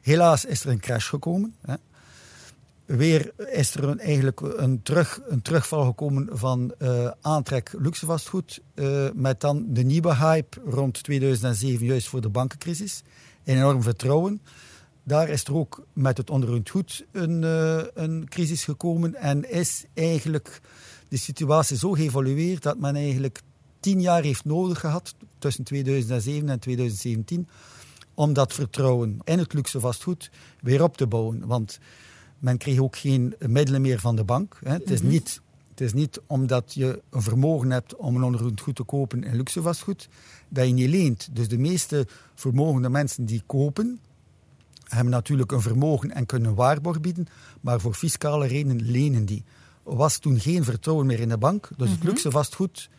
Helaas 0.03 0.45
is 0.45 0.65
er 0.65 0.71
een 0.71 0.81
crash 0.81 1.09
gekomen. 1.09 1.55
Weer 2.85 3.33
is 3.37 3.75
er 3.75 3.85
een, 3.85 3.99
eigenlijk 3.99 4.41
een, 4.41 4.83
terug, 4.83 5.21
een 5.29 5.43
terugval 5.43 5.85
gekomen 5.85 6.29
van 6.33 6.75
uh, 6.79 7.11
aantrek 7.21 7.75
luxevastgoed, 7.79 8.61
met 9.15 9.41
dan 9.41 9.67
de 9.69 9.83
nieuwe 9.83 10.15
hype 10.15 10.61
rond 10.65 11.03
2007, 11.03 11.87
juist 11.87 12.09
voor 12.09 12.21
de 12.21 12.29
bankencrisis. 12.29 13.03
Een 13.45 13.57
enorm 13.57 13.83
vertrouwen. 13.83 14.43
Daar 15.03 15.29
is 15.29 15.45
er 15.45 15.55
ook 15.55 15.87
met 15.93 16.17
het 16.17 16.31
onroerend 16.31 16.71
goed 16.71 17.05
een, 17.13 17.43
een 17.95 18.29
crisis 18.29 18.65
gekomen 18.65 19.15
en 19.15 19.51
is 19.51 19.85
eigenlijk 19.95 20.61
de 21.13 21.19
situatie 21.19 21.77
zo 21.77 21.93
geëvolueerd 21.93 22.63
dat 22.63 22.79
men 22.79 22.97
eigenlijk 22.97 23.41
tien 23.81 24.01
jaar 24.01 24.23
heeft 24.23 24.45
nodig 24.45 24.81
gehad, 24.81 25.15
tussen 25.39 25.65
2007 25.65 26.49
en 26.49 26.59
2017, 26.59 27.49
om 28.15 28.33
dat 28.33 28.53
vertrouwen 28.53 29.19
in 29.25 29.39
het 29.39 29.53
luxe 29.53 29.81
vastgoed 29.81 30.31
weer 30.61 30.83
op 30.83 30.97
te 30.97 31.07
bouwen. 31.07 31.47
Want 31.47 31.79
men 32.39 32.59
kreeg 32.59 32.79
ook 32.79 32.97
geen 32.97 33.35
middelen 33.39 33.81
meer 33.81 33.99
van 33.99 34.17
de 34.17 34.25
bank. 34.25 34.59
Hè. 34.65 34.73
Het, 34.73 34.91
is 34.91 35.01
mhm. 35.01 35.11
niet, 35.11 35.41
het 35.71 35.81
is 35.81 35.93
niet 35.93 36.21
omdat 36.27 36.75
je 36.75 37.03
een 37.11 37.23
vermogen 37.23 37.71
hebt 37.71 37.97
om 37.97 38.17
een 38.17 38.23
onroerend 38.23 38.61
goed 38.61 38.77
te 38.77 38.83
kopen 38.83 39.25
in 39.25 39.37
luxe 39.37 39.63
vastgoed, 39.63 40.09
dat 40.49 40.67
je 40.67 40.73
niet 40.73 40.89
leent. 40.89 41.29
Dus 41.33 41.49
de 41.49 41.59
meeste 41.59 42.07
vermogende 42.35 42.89
mensen 42.89 43.25
die 43.25 43.43
kopen, 43.47 44.01
hebben 44.85 45.13
natuurlijk 45.13 45.53
een 45.53 45.63
vermogen 45.63 46.11
en 46.11 46.27
kunnen 46.27 46.55
waarborg 46.55 47.01
bieden, 47.01 47.27
maar 47.61 47.81
voor 47.81 47.95
fiscale 47.95 48.47
redenen 48.47 48.91
lenen 48.91 49.25
die 49.25 49.45
was 49.83 50.19
toen 50.19 50.41
geen 50.41 50.65
vertrouwen 50.65 51.07
meer 51.07 51.21
in 51.21 51.29
de 51.29 51.39
bank. 51.39 51.69
Dus 51.77 51.91
het 51.91 51.99
mhm. 51.99 52.09
luxe 52.09 52.31
vastgoed 52.31 52.91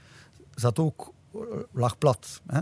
zat 0.55 0.79
ook, 0.79 1.13
uh, 1.35 1.41
lag 1.71 1.97
plat. 1.97 2.41
Hè. 2.47 2.59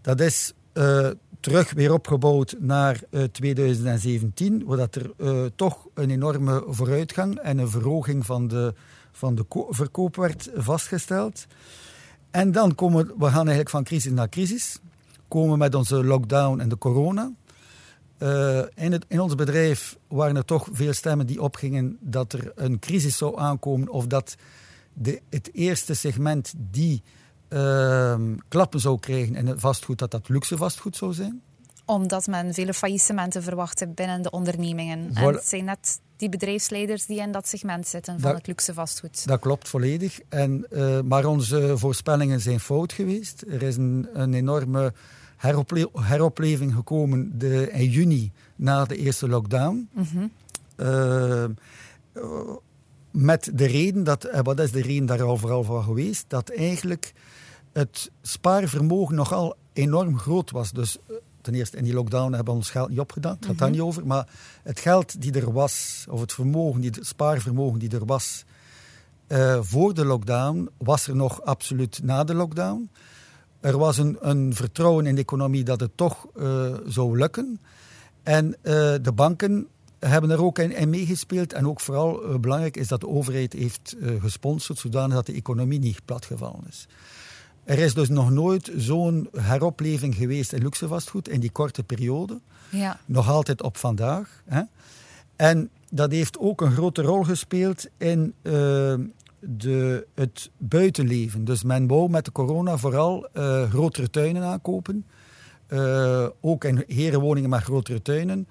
Dat 0.00 0.20
is 0.20 0.52
uh, 0.74 1.08
terug 1.40 1.72
weer 1.72 1.92
opgebouwd 1.92 2.56
naar 2.58 3.00
2017, 3.32 4.64
waar 4.64 4.76
dat 4.76 4.94
er 4.94 5.10
toch 5.54 5.86
een 5.94 6.10
enorme 6.10 6.64
vooruitgang 6.66 7.38
en 7.38 7.58
een 7.58 7.70
verhoging 7.70 8.26
van 8.26 8.48
de, 8.48 8.74
van 9.12 9.34
de 9.34 9.44
verkoop 9.70 10.16
werd 10.16 10.50
vastgesteld. 10.54 11.46
En 12.30 12.52
dan 12.52 12.74
komen 12.74 13.06
we 13.18 13.26
gaan 13.26 13.34
eigenlijk 13.34 13.70
van 13.70 13.84
crisis 13.84 14.12
naar 14.12 14.28
crisis. 14.28 14.78
Komen 15.28 15.58
met 15.58 15.74
onze 15.74 16.04
lockdown 16.04 16.60
en 16.60 16.68
de 16.68 16.78
corona. 16.78 17.32
Uh, 18.22 18.62
in, 18.74 18.92
het, 18.92 19.04
in 19.08 19.20
ons 19.20 19.34
bedrijf 19.34 19.96
waren 20.08 20.36
er 20.36 20.44
toch 20.44 20.68
veel 20.72 20.92
stemmen 20.92 21.26
die 21.26 21.42
opgingen 21.42 21.96
dat 22.00 22.32
er 22.32 22.52
een 22.54 22.78
crisis 22.78 23.16
zou 23.16 23.38
aankomen 23.38 23.88
of 23.88 24.06
dat 24.06 24.36
de, 24.92 25.20
het 25.30 25.50
eerste 25.52 25.94
segment 25.94 26.52
die 26.56 27.02
uh, 27.48 28.20
klappen 28.48 28.80
zou 28.80 28.98
krijgen 28.98 29.34
in 29.34 29.46
het 29.46 29.60
vastgoed, 29.60 29.98
dat 29.98 30.10
dat 30.10 30.28
luxe 30.28 30.56
vastgoed 30.56 30.96
zou 30.96 31.12
zijn. 31.12 31.42
Omdat 31.84 32.26
men 32.26 32.54
vele 32.54 32.74
faillissementen 32.74 33.42
verwachtte 33.42 33.88
binnen 33.88 34.22
de 34.22 34.30
ondernemingen. 34.30 35.10
En 35.14 35.34
het 35.34 35.44
zijn 35.44 35.64
net 35.64 36.00
die 36.16 36.28
bedrijfsleiders 36.28 37.06
die 37.06 37.20
in 37.20 37.32
dat 37.32 37.48
segment 37.48 37.86
zitten 37.86 38.20
van 38.20 38.34
het 38.34 38.46
luxe 38.46 38.74
vastgoed. 38.74 39.26
Dat 39.26 39.40
klopt 39.40 39.68
volledig. 39.68 40.20
En, 40.28 40.66
uh, 40.70 41.00
maar 41.00 41.24
onze 41.24 41.78
voorspellingen 41.78 42.40
zijn 42.40 42.60
fout 42.60 42.92
geweest. 42.92 43.44
Er 43.48 43.62
is 43.62 43.76
een, 43.76 44.08
een 44.12 44.34
enorme 44.34 44.92
heropleving 45.92 46.74
gekomen 46.74 47.38
de, 47.38 47.70
in 47.70 47.90
juni 47.90 48.32
na 48.56 48.84
de 48.84 48.96
eerste 48.96 49.28
lockdown. 49.28 49.88
Mhm. 49.92 50.26
Eh, 50.76 51.44
met 53.10 53.50
de 53.54 53.66
reden 53.66 54.04
dat, 54.04 54.24
en 54.24 54.44
wat 54.44 54.60
is 54.60 54.72
de 54.72 54.82
reden 54.82 55.06
daar 55.06 55.22
al 55.22 55.36
vooral 55.36 55.64
van 55.64 55.82
geweest, 55.82 56.24
dat 56.28 56.50
eigenlijk 56.50 57.12
het 57.72 58.10
spaarvermogen 58.22 59.14
nogal 59.14 59.56
enorm 59.72 60.18
groot 60.18 60.50
was. 60.50 60.72
Dus 60.72 60.98
eh, 61.08 61.16
ten 61.40 61.54
eerste 61.54 61.76
in 61.76 61.84
die 61.84 61.94
lockdown 61.94 62.32
hebben 62.32 62.52
we 62.52 62.60
ons 62.60 62.70
geld 62.70 62.88
niet 62.88 63.00
opgedaan, 63.00 63.36
het 63.36 63.46
gaat 63.46 63.58
daar 63.58 63.68
mhm. 63.68 63.76
niet 63.76 63.86
over. 63.86 64.06
Maar 64.06 64.28
het 64.62 64.80
geld 64.80 65.20
die 65.20 65.32
er 65.32 65.52
was, 65.52 66.06
of 66.08 66.20
het 66.20 66.32
vermogen, 66.32 66.80
die, 66.80 66.90
het 66.90 67.06
spaarvermogen 67.06 67.78
die 67.78 67.90
er 67.90 68.04
was 68.04 68.44
uh, 69.28 69.58
voor 69.60 69.94
de 69.94 70.04
lockdown, 70.04 70.68
was 70.76 71.06
er 71.06 71.16
nog 71.16 71.42
absoluut 71.42 72.00
na 72.02 72.24
de 72.24 72.34
lockdown. 72.34 72.90
Er 73.60 73.78
was 73.78 73.98
een, 73.98 74.16
een 74.20 74.54
vertrouwen 74.54 75.06
in 75.06 75.14
de 75.14 75.20
economie 75.20 75.64
dat 75.64 75.80
het 75.80 75.90
toch 75.94 76.26
uh, 76.36 76.74
zou 76.86 77.18
lukken. 77.18 77.60
En 78.22 78.46
uh, 78.46 78.54
de 79.02 79.12
banken 79.14 79.66
hebben 79.98 80.30
er 80.30 80.42
ook 80.42 80.58
in, 80.58 80.76
in, 80.76 80.90
meegespeeld. 80.90 81.52
En 81.52 81.66
ook 81.66 81.80
vooral 81.80 82.24
uh, 82.24 82.38
belangrijk 82.38 82.76
is 82.76 82.88
dat 82.88 83.00
de 83.00 83.08
overheid 83.08 83.52
heeft 83.52 83.96
gesponsord, 84.20 84.78
zodanig 84.78 85.14
dat 85.14 85.26
de 85.26 85.32
economie 85.32 85.78
niet 85.78 86.04
platgevallen 86.04 86.64
is. 86.68 86.88
Er 87.64 87.78
is 87.78 87.94
dus 87.94 88.08
nog 88.08 88.30
nooit 88.30 88.72
zo'n 88.76 89.28
heropleving 89.36 90.14
geweest 90.14 90.52
in 90.52 90.62
luxe 90.62 90.88
vastgoed 90.88 91.28
in 91.28 91.40
die 91.40 91.50
korte 91.50 91.82
periode. 91.82 92.40
Ja. 92.68 93.00
Nog 93.06 93.28
altijd 93.28 93.62
op 93.62 93.76
vandaag. 93.76 94.42
Hè. 94.44 94.62
En 95.36 95.70
dat 95.90 96.10
heeft 96.10 96.38
ook 96.38 96.60
een 96.60 96.72
grote 96.72 97.02
rol 97.02 97.22
gespeeld 97.22 97.86
in 97.96 98.34
de, 99.40 100.06
het 100.14 100.50
buitenleven. 100.58 101.44
Dus 101.44 101.62
men 101.62 101.86
wou 101.86 102.10
met 102.10 102.24
de 102.24 102.32
corona 102.32 102.76
vooral 102.76 103.28
uh, 103.34 103.70
grotere 103.70 104.10
tuinen 104.10 104.42
aankopen. 104.42 105.04
Uh, 105.68 106.26
ook 106.40 106.64
in 106.64 106.84
herenwoningen 106.86 107.50
met 107.50 107.62
grotere 107.62 108.02
tuinen. 108.02 108.48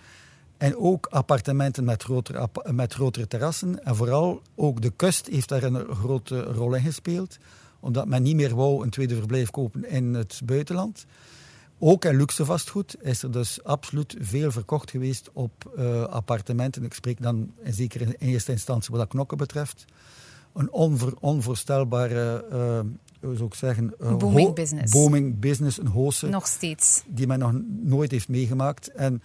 En 0.58 0.78
ook 0.78 1.06
appartementen 1.06 1.84
met 1.84 2.04
grotere, 2.04 2.50
met 2.72 2.94
grotere 2.94 3.28
terrassen. 3.28 3.84
En 3.84 3.96
vooral 3.96 4.42
ook 4.56 4.82
de 4.82 4.92
kust 4.96 5.28
heeft 5.28 5.50
daar 5.50 5.64
een 5.64 5.96
grote 5.96 6.42
rol 6.42 6.74
in 6.74 6.82
gespeeld. 6.82 7.38
Omdat 7.80 8.08
men 8.08 8.24
niet 8.24 8.36
meer 8.36 8.56
wou 8.56 8.84
een 8.84 8.90
tweede 8.90 9.16
verblijf 9.16 9.50
kopen 9.50 9.90
in 9.90 10.14
het 10.14 10.42
buitenland. 10.46 11.06
Ook 11.80 12.06
in 12.06 12.18
luxe 12.18 12.46
vastgoed 12.46 12.96
is 13.02 13.24
er 13.24 13.32
dus 13.32 13.64
absoluut 13.64 14.16
veel 14.20 14.52
verkocht 14.52 14.92
geweest 14.92 15.30
op 15.34 15.74
uh, 15.78 16.04
appartementen. 16.04 16.84
Ik 16.84 16.94
spreek 16.94 17.22
dan 17.22 17.52
zeker 17.64 18.02
in 18.02 18.16
eerste 18.20 18.52
instantie 18.52 18.92
wat 18.92 19.00
dat 19.00 19.10
knokken 19.10 19.38
betreft 19.38 19.86
een 20.54 20.72
onvoor, 20.72 21.14
onvoorstelbare, 21.20 22.46
hoe 23.22 23.36
zou 23.36 23.48
ik 23.48 23.54
zeggen... 23.54 23.94
Uh, 24.02 24.16
booming 24.16 24.54
business. 24.54 24.94
Booming 24.94 25.40
business, 25.40 25.80
een 25.80 25.88
hoose. 25.88 26.28
Nog 26.28 26.48
steeds. 26.48 27.04
Die 27.08 27.28
men 27.28 27.40
nog 27.40 27.54
nooit 27.84 28.12
heeft 28.12 28.28
meegemaakt. 28.28 28.92
En 28.92 29.22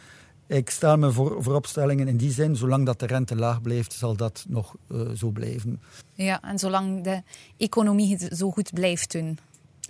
ik 0.46 0.70
stel 0.70 0.96
me 0.96 1.12
voor, 1.12 1.42
voor 1.42 1.54
opstellingen 1.54 2.08
in 2.08 2.16
die 2.16 2.32
zin, 2.32 2.56
zolang 2.56 2.86
dat 2.86 2.98
de 2.98 3.06
rente 3.06 3.36
laag 3.36 3.62
blijft, 3.62 3.92
zal 3.92 4.16
dat 4.16 4.44
nog 4.48 4.74
uh, 4.88 5.10
zo 5.10 5.30
blijven. 5.30 5.82
Ja, 6.14 6.42
en 6.42 6.58
zolang 6.58 7.04
de 7.04 7.22
economie 7.56 8.16
het 8.16 8.36
zo 8.38 8.50
goed 8.50 8.72
blijft 8.72 9.12
doen. 9.12 9.38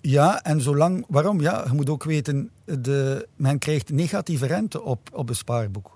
Ja, 0.01 0.43
en 0.43 0.61
zolang... 0.61 1.05
Waarom? 1.09 1.41
Ja, 1.41 1.65
je 1.67 1.73
moet 1.73 1.89
ook 1.91 2.05
weten, 2.05 2.51
de, 2.65 3.29
men 3.37 3.59
krijgt 3.59 3.93
negatieve 3.93 4.47
rente 4.47 4.83
op, 4.83 5.09
op 5.13 5.29
een 5.29 5.37
spaarboek. 5.37 5.94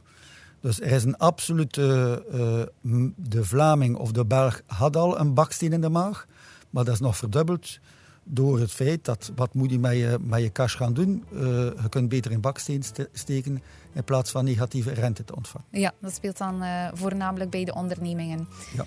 Dus 0.61 0.81
er 0.81 0.90
is 0.90 1.05
een 1.05 1.16
absolute... 1.16 2.25
Uh, 2.83 3.07
de 3.16 3.44
Vlaming 3.44 3.97
of 3.97 4.12
de 4.12 4.25
Belg 4.25 4.62
had 4.66 4.97
al 4.97 5.21
een 5.21 5.35
baksteen 5.35 5.73
in 5.73 5.81
de 5.81 5.88
maag. 5.88 6.27
Maar 6.71 6.85
dat 6.85 6.94
is 6.94 7.01
nog 7.01 7.16
verdubbeld 7.16 7.79
door 8.25 8.61
het 8.61 8.73
feit 8.73 9.05
dat... 9.05 9.33
Wat 9.37 9.55
moet 9.55 9.71
je 9.71 9.79
met 9.79 9.92
je, 9.92 10.18
met 10.21 10.40
je 10.40 10.53
cash 10.53 10.77
gaan 10.77 10.92
doen? 10.92 11.25
Uh, 11.33 11.40
je 11.40 11.88
kunt 11.88 12.09
beter 12.09 12.31
in 12.31 12.40
baksteen 12.40 12.83
steken 13.12 13.62
in 13.92 14.05
plaats 14.05 14.31
van 14.31 14.44
negatieve 14.44 14.92
rente 14.92 15.25
te 15.25 15.37
ontvangen. 15.37 15.66
Ja, 15.71 15.92
dat 16.01 16.14
speelt 16.14 16.38
dan 16.38 16.62
uh, 16.62 16.88
voornamelijk 16.94 17.51
bij 17.51 17.64
de 17.64 17.75
ondernemingen. 17.75 18.49
Ja. 18.75 18.85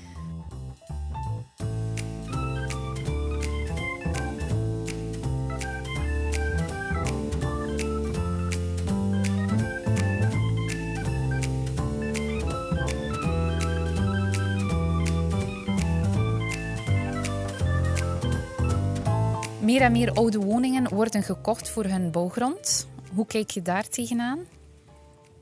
Meer 19.71 19.81
en 19.81 19.91
meer 19.91 20.11
oude 20.11 20.37
woningen 20.37 20.89
worden 20.93 21.23
gekocht 21.23 21.69
voor 21.69 21.85
hun 21.85 22.11
bouwgrond. 22.11 22.87
Hoe 23.13 23.25
kijk 23.25 23.49
je 23.49 23.61
daar 23.61 23.87
tegenaan? 23.87 24.39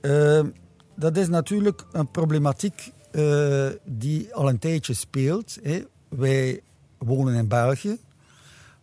Uh, 0.02 0.42
dat 0.96 1.18
is 1.18 1.28
natuurlijk 1.28 1.86
een 1.92 2.12
problematiek 2.12 2.92
uh, 3.12 3.68
die 3.86 4.34
al 4.34 4.50
een 4.50 4.60
tijdje 4.60 4.94
speelt. 4.94 5.58
Hè. 5.64 5.82
Wij 6.10 6.62
wonen 6.98 7.36
in 7.36 7.48
België, 7.48 7.98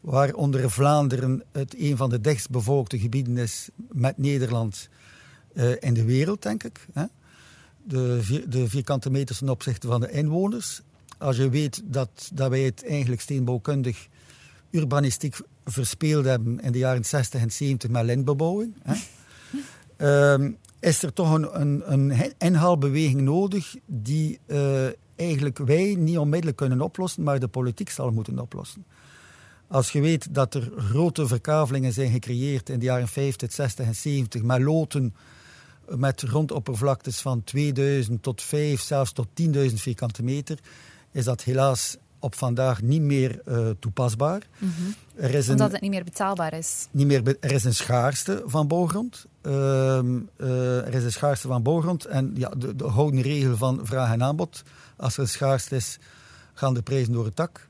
waaronder 0.01 0.71
Vlaanderen 0.71 1.43
het 1.53 1.75
een 1.79 1.97
van 1.97 2.11
de 2.11 2.21
dichtstbevolkte 2.21 2.99
gebieden 2.99 3.39
is 3.39 3.69
met 3.93 4.19
Nederland 4.19 4.89
uh, 5.53 5.71
in 5.81 5.95
de 5.95 6.05
wereld, 6.05 6.43
denk 6.43 6.65
ik. 6.65 6.87
Hè. 6.93 7.05
De, 7.83 8.23
de, 8.49 8.69
vierkante 8.69 9.11
meters 9.11 9.39
ten 9.39 9.49
opzichte 9.49 9.87
van 9.87 10.01
de 10.01 10.11
inwoners. 10.11 10.83
Als 11.19 11.37
je 11.37 11.49
weet 11.49 11.83
dat, 11.85 12.31
dat 12.33 12.51
wij 12.51 12.63
het 12.63 12.85
eigenlijk 12.87 13.21
steenbouwkundig 13.21 14.09
urbanistiek 14.71 15.37
verspeeld 15.65 16.25
hebben 16.25 16.61
in 16.61 16.73
de 16.73 16.79
jaren 16.79 17.05
60 17.05 17.41
en 17.41 17.53
70 17.53 17.91
met 17.91 18.05
lintbebouwing. 18.05 18.75
um, 19.99 20.57
is 20.81 21.03
er 21.03 21.13
toch 21.13 21.35
een, 21.35 21.63
een, 21.63 21.93
een 21.93 22.33
inhaalbeweging 22.39 23.21
nodig 23.21 23.75
die 23.87 24.39
uh, 24.47 24.87
eigenlijk 25.17 25.59
wij 25.59 25.95
niet 25.99 26.19
onmiddellijk 26.19 26.57
kunnen 26.57 26.81
oplossen, 26.81 27.23
maar 27.23 27.39
de 27.39 27.49
politiek 27.49 27.91
zal 27.91 28.11
moeten 28.11 28.39
oplossen. 28.39 28.85
Als 29.69 29.93
je 29.93 30.01
weet 30.01 30.35
dat 30.35 30.55
er 30.55 30.73
grote 30.77 31.27
verkavelingen 31.27 31.93
zijn 31.93 32.11
gecreëerd 32.11 32.69
in 32.69 32.79
de 32.79 32.85
jaren 32.85 33.09
50, 33.09 33.53
60 33.53 33.87
en 33.87 33.95
70 33.95 34.43
met 34.43 34.61
loten 34.61 35.15
met 35.89 36.23
grondoppervlaktes 36.27 37.21
van 37.21 37.45
2000 37.45 38.23
tot 38.23 38.43
5, 38.43 38.81
zelfs 38.81 39.13
tot 39.13 39.29
10.000 39.43 39.75
vierkante 39.75 40.23
meter, 40.23 40.59
is 41.13 41.25
dat 41.25 41.43
helaas 41.43 41.97
op 42.19 42.35
vandaag 42.35 42.83
niet 42.83 43.03
meer 43.03 43.41
uh, 43.49 43.69
toepasbaar. 43.79 44.43
Mm 44.59 44.73
-hmm. 44.77 44.95
er 45.15 45.35
is 45.35 45.49
Omdat 45.49 45.67
een, 45.67 45.73
het 45.73 45.83
niet 45.83 45.91
meer 45.91 46.05
betaalbaar 46.05 46.53
is. 46.53 46.89
Niet 46.91 47.07
meer 47.07 47.37
er 47.41 47.53
is 47.53 47.65
een 47.65 47.75
schaarste 47.75 48.43
van 48.47 48.69
bouwgrond. 48.69 49.27
Uh, 49.43 49.53
uh, 49.53 50.87
er 50.87 50.95
is 50.95 51.05
een 51.05 51.13
schaarste 51.13 51.49
van 51.49 51.63
bouwgrond. 51.63 52.05
En 52.05 52.33
ja, 52.37 52.49
de, 52.49 52.77
de 52.77 52.85
houdende 52.85 53.23
regel 53.23 53.57
van 53.57 53.81
vraag 53.83 54.13
en 54.13 54.23
aanbod. 54.23 54.63
Als 54.97 55.15
er 55.15 55.21
een 55.21 55.29
schaarste 55.29 55.77
is, 55.77 55.99
gaan 56.55 56.75
de 56.75 56.83
prijzen 56.83 57.13
door 57.13 57.25
het 57.25 57.37
dak. 57.37 57.69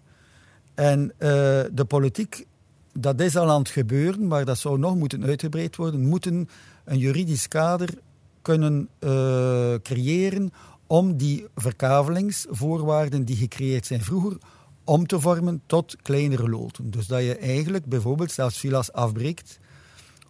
En 0.75 1.13
eh, 1.19 1.29
de 1.73 1.85
politiek, 1.89 2.47
dat 2.93 3.21
is 3.21 3.37
al 3.37 3.51
aan 3.51 3.59
het 3.59 3.69
gebeuren, 3.69 4.27
maar 4.27 4.45
dat 4.45 4.59
zou 4.59 4.79
nog 4.79 4.97
moeten 4.97 5.25
uitgebreid 5.25 5.77
worden. 5.77 6.01
Moeten 6.01 6.49
een 6.85 6.99
juridisch 6.99 7.49
kader 7.49 7.89
kunnen 8.43 8.89
creëren 9.83 10.53
om 10.87 11.17
die 11.17 11.47
verkavelingsvoorwaarden 11.55 13.25
die 13.25 13.37
gecreëerd 13.37 13.87
zijn 13.87 14.03
vroeger 14.03 14.39
om 14.85 15.07
te 15.07 15.21
vormen 15.21 15.63
tot 15.67 15.97
kleinere 16.03 16.49
loten. 16.49 16.91
Dus 16.91 17.07
dat 17.07 17.23
je 17.23 17.37
eigenlijk 17.37 17.85
bijvoorbeeld 17.85 18.33
zelfs 18.33 18.59
villa's 18.59 18.93
afbreekt 18.93 19.59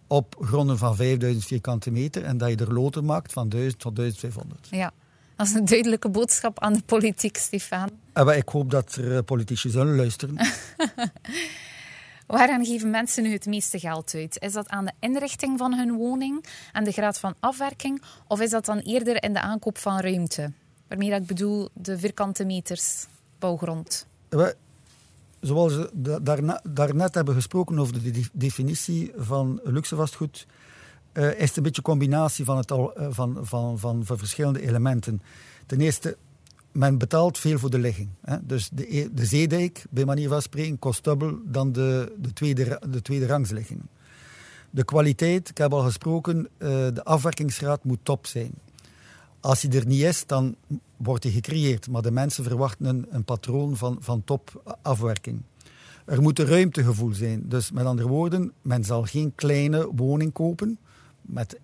op 0.07 0.35
gronden 0.39 0.77
van 0.77 0.95
5000 0.95 1.45
vierkante 1.45 1.91
meter 1.91 2.23
en 2.23 2.37
dat 2.37 2.49
je 2.49 2.55
er 2.55 2.73
loten 2.73 3.05
maakt 3.05 3.33
van 3.33 3.49
1000 3.49 3.79
tot 3.79 3.95
1500. 3.95 4.67
Ja, 4.71 4.91
dat 5.35 5.47
is 5.47 5.53
een 5.53 5.65
duidelijke 5.65 6.09
boodschap 6.09 6.59
aan 6.59 6.73
de 6.73 6.81
politiek, 6.85 7.37
Stefan. 7.37 7.89
En 8.13 8.27
ik 8.27 8.49
hoop 8.49 8.71
dat 8.71 8.95
er 8.95 9.15
eh, 9.15 9.23
politici 9.23 9.69
zullen 9.69 9.95
luisteren. 9.95 10.35
Waaraan 12.27 12.65
geven 12.65 12.89
mensen 12.89 13.23
nu 13.23 13.31
het 13.31 13.45
meeste 13.45 13.79
geld 13.79 14.13
uit? 14.15 14.39
Is 14.39 14.53
dat 14.53 14.67
aan 14.67 14.85
de 14.85 14.91
inrichting 14.99 15.57
van 15.57 15.73
hun 15.73 15.91
woning 15.91 16.45
en 16.71 16.83
de 16.83 16.91
graad 16.91 17.19
van 17.19 17.35
afwerking? 17.39 18.01
Of 18.27 18.41
is 18.41 18.49
dat 18.49 18.65
dan 18.65 18.77
eerder 18.77 19.23
in 19.23 19.33
de 19.33 19.41
aankoop 19.41 19.77
van 19.77 19.99
ruimte? 19.99 20.51
Waarmee 20.87 21.09
dat 21.09 21.21
ik 21.21 21.27
bedoel 21.27 21.69
de 21.73 21.97
vierkante 21.97 22.45
meters 22.45 23.05
bouwgrond. 23.39 24.07
Zoals 25.39 25.75
we 25.75 25.89
daarnet 26.63 27.13
hebben 27.13 27.33
gesproken 27.33 27.79
over 27.79 28.03
de 28.03 28.29
definitie 28.33 29.11
van 29.15 29.59
luxe 29.63 29.95
vastgoed, 29.95 30.47
uh, 31.13 31.39
is 31.39 31.47
het 31.47 31.57
een 31.57 31.63
beetje 31.63 31.77
een 31.77 31.91
combinatie 31.91 32.45
van, 32.45 32.57
het 32.57 32.71
al, 32.71 32.99
uh, 32.99 33.07
van, 33.09 33.37
van, 33.41 33.79
van, 33.79 34.05
van 34.05 34.17
verschillende 34.17 34.61
elementen. 34.61 35.21
Ten 35.65 35.81
eerste, 35.81 36.17
men 36.71 36.97
betaalt 36.97 37.37
veel 37.39 37.59
voor 37.59 37.69
de 37.69 37.79
ligging. 37.79 38.09
Hè. 38.21 38.37
Dus 38.41 38.69
de, 38.73 38.97
e-, 38.97 39.09
de 39.13 39.25
zeedijk, 39.25 39.85
bij 39.89 40.05
manier 40.05 40.29
van 40.29 40.41
spreken, 40.41 40.79
kost 40.79 41.03
dubbel 41.03 41.37
dan 41.45 41.71
de, 41.71 42.15
de, 42.19 42.33
tweede, 42.33 42.81
de 42.89 43.01
tweede. 43.01 43.45
De 44.69 44.83
kwaliteit, 44.83 45.49
ik 45.49 45.57
heb 45.57 45.73
al 45.73 45.83
gesproken, 45.83 46.37
uh, 46.37 46.47
de 46.93 47.03
afwerkingsgraad 47.03 47.83
moet 47.83 47.99
top 48.03 48.25
zijn. 48.25 48.51
Als 49.39 49.61
die 49.61 49.79
er 49.79 49.85
niet 49.85 50.01
is, 50.01 50.25
dan 50.25 50.55
wordt 50.97 51.23
die 51.23 51.31
gecreëerd. 51.31 51.89
Maar 51.89 52.01
de 52.01 52.11
mensen 52.11 52.43
verwachten 52.43 52.85
een, 52.85 53.05
een 53.09 53.23
patroon 53.23 53.77
van, 53.77 53.97
van 53.99 54.23
top 54.23 54.77
afwerking. 54.81 55.41
Er 56.05 56.21
moet 56.21 56.39
een 56.39 56.45
ruimtegevoel 56.45 57.13
zijn. 57.13 57.43
Dus 57.45 57.71
met 57.71 57.85
andere 57.85 58.07
woorden, 58.07 58.51
men 58.61 58.83
zal 58.83 59.03
geen 59.03 59.35
kleine 59.35 59.89
woning 59.95 60.33
kopen, 60.33 60.77
met 61.21 61.59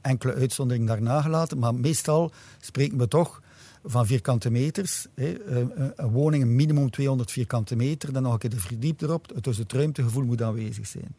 enkele 0.00 0.34
uitzondering 0.34 0.86
daarna 0.86 1.22
gelaten. 1.22 1.58
Maar 1.58 1.74
meestal 1.74 2.30
spreken 2.60 2.98
we 2.98 3.08
toch 3.08 3.42
van 3.90 4.06
vierkante 4.06 4.50
meters. 4.50 5.06
Hè. 5.14 5.36
Een 5.96 6.10
woning 6.10 6.42
een 6.42 6.56
minimum 6.56 6.90
200 6.90 7.30
vierkante 7.30 7.76
meter, 7.76 8.12
dan 8.12 8.22
nog 8.22 8.32
een 8.32 8.38
keer 8.38 8.50
de 8.50 8.60
verdiep 8.60 9.00
erop. 9.00 9.32
Dus 9.40 9.56
het 9.56 9.72
ruimtegevoel 9.72 10.24
moet 10.24 10.42
aanwezig 10.42 10.86
zijn. 10.86 11.14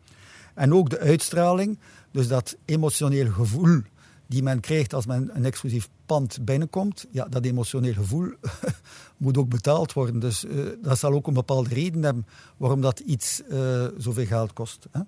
En 0.53 0.73
ook 0.73 0.89
de 0.89 0.99
uitstraling, 0.99 1.79
dus 2.11 2.27
dat 2.27 2.57
emotioneel 2.65 3.31
gevoel 3.31 3.81
die 4.27 4.43
men 4.43 4.59
krijgt 4.59 4.93
als 4.93 5.05
men 5.05 5.29
een 5.33 5.45
exclusief 5.45 5.89
pand 6.05 6.45
binnenkomt, 6.45 7.05
ja, 7.11 7.25
dat 7.25 7.45
emotioneel 7.45 7.93
gevoel 7.93 8.33
moet 9.17 9.37
ook 9.37 9.49
betaald 9.49 9.93
worden. 9.93 10.19
Dus 10.19 10.43
uh, 10.43 10.65
dat 10.81 10.99
zal 10.99 11.13
ook 11.13 11.27
een 11.27 11.33
bepaalde 11.33 11.69
reden 11.69 12.03
hebben 12.03 12.25
waarom 12.57 12.81
dat 12.81 12.99
iets 12.99 13.41
uh, 13.51 13.85
zoveel 13.97 14.25
geld 14.25 14.53
kost. 14.53 14.87
Hè. 14.91 15.01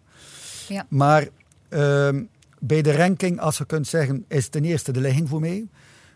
Ja. 0.68 0.86
Maar 0.90 1.28
uh, 1.70 2.10
bij 2.60 2.82
de 2.82 2.96
ranking, 2.96 3.40
als 3.40 3.58
je 3.58 3.66
kunt 3.66 3.88
zeggen, 3.88 4.26
is 4.28 4.48
ten 4.48 4.64
eerste 4.64 4.92
de 4.92 5.00
ligging 5.00 5.30
voor 5.30 5.40
mij. 5.40 5.68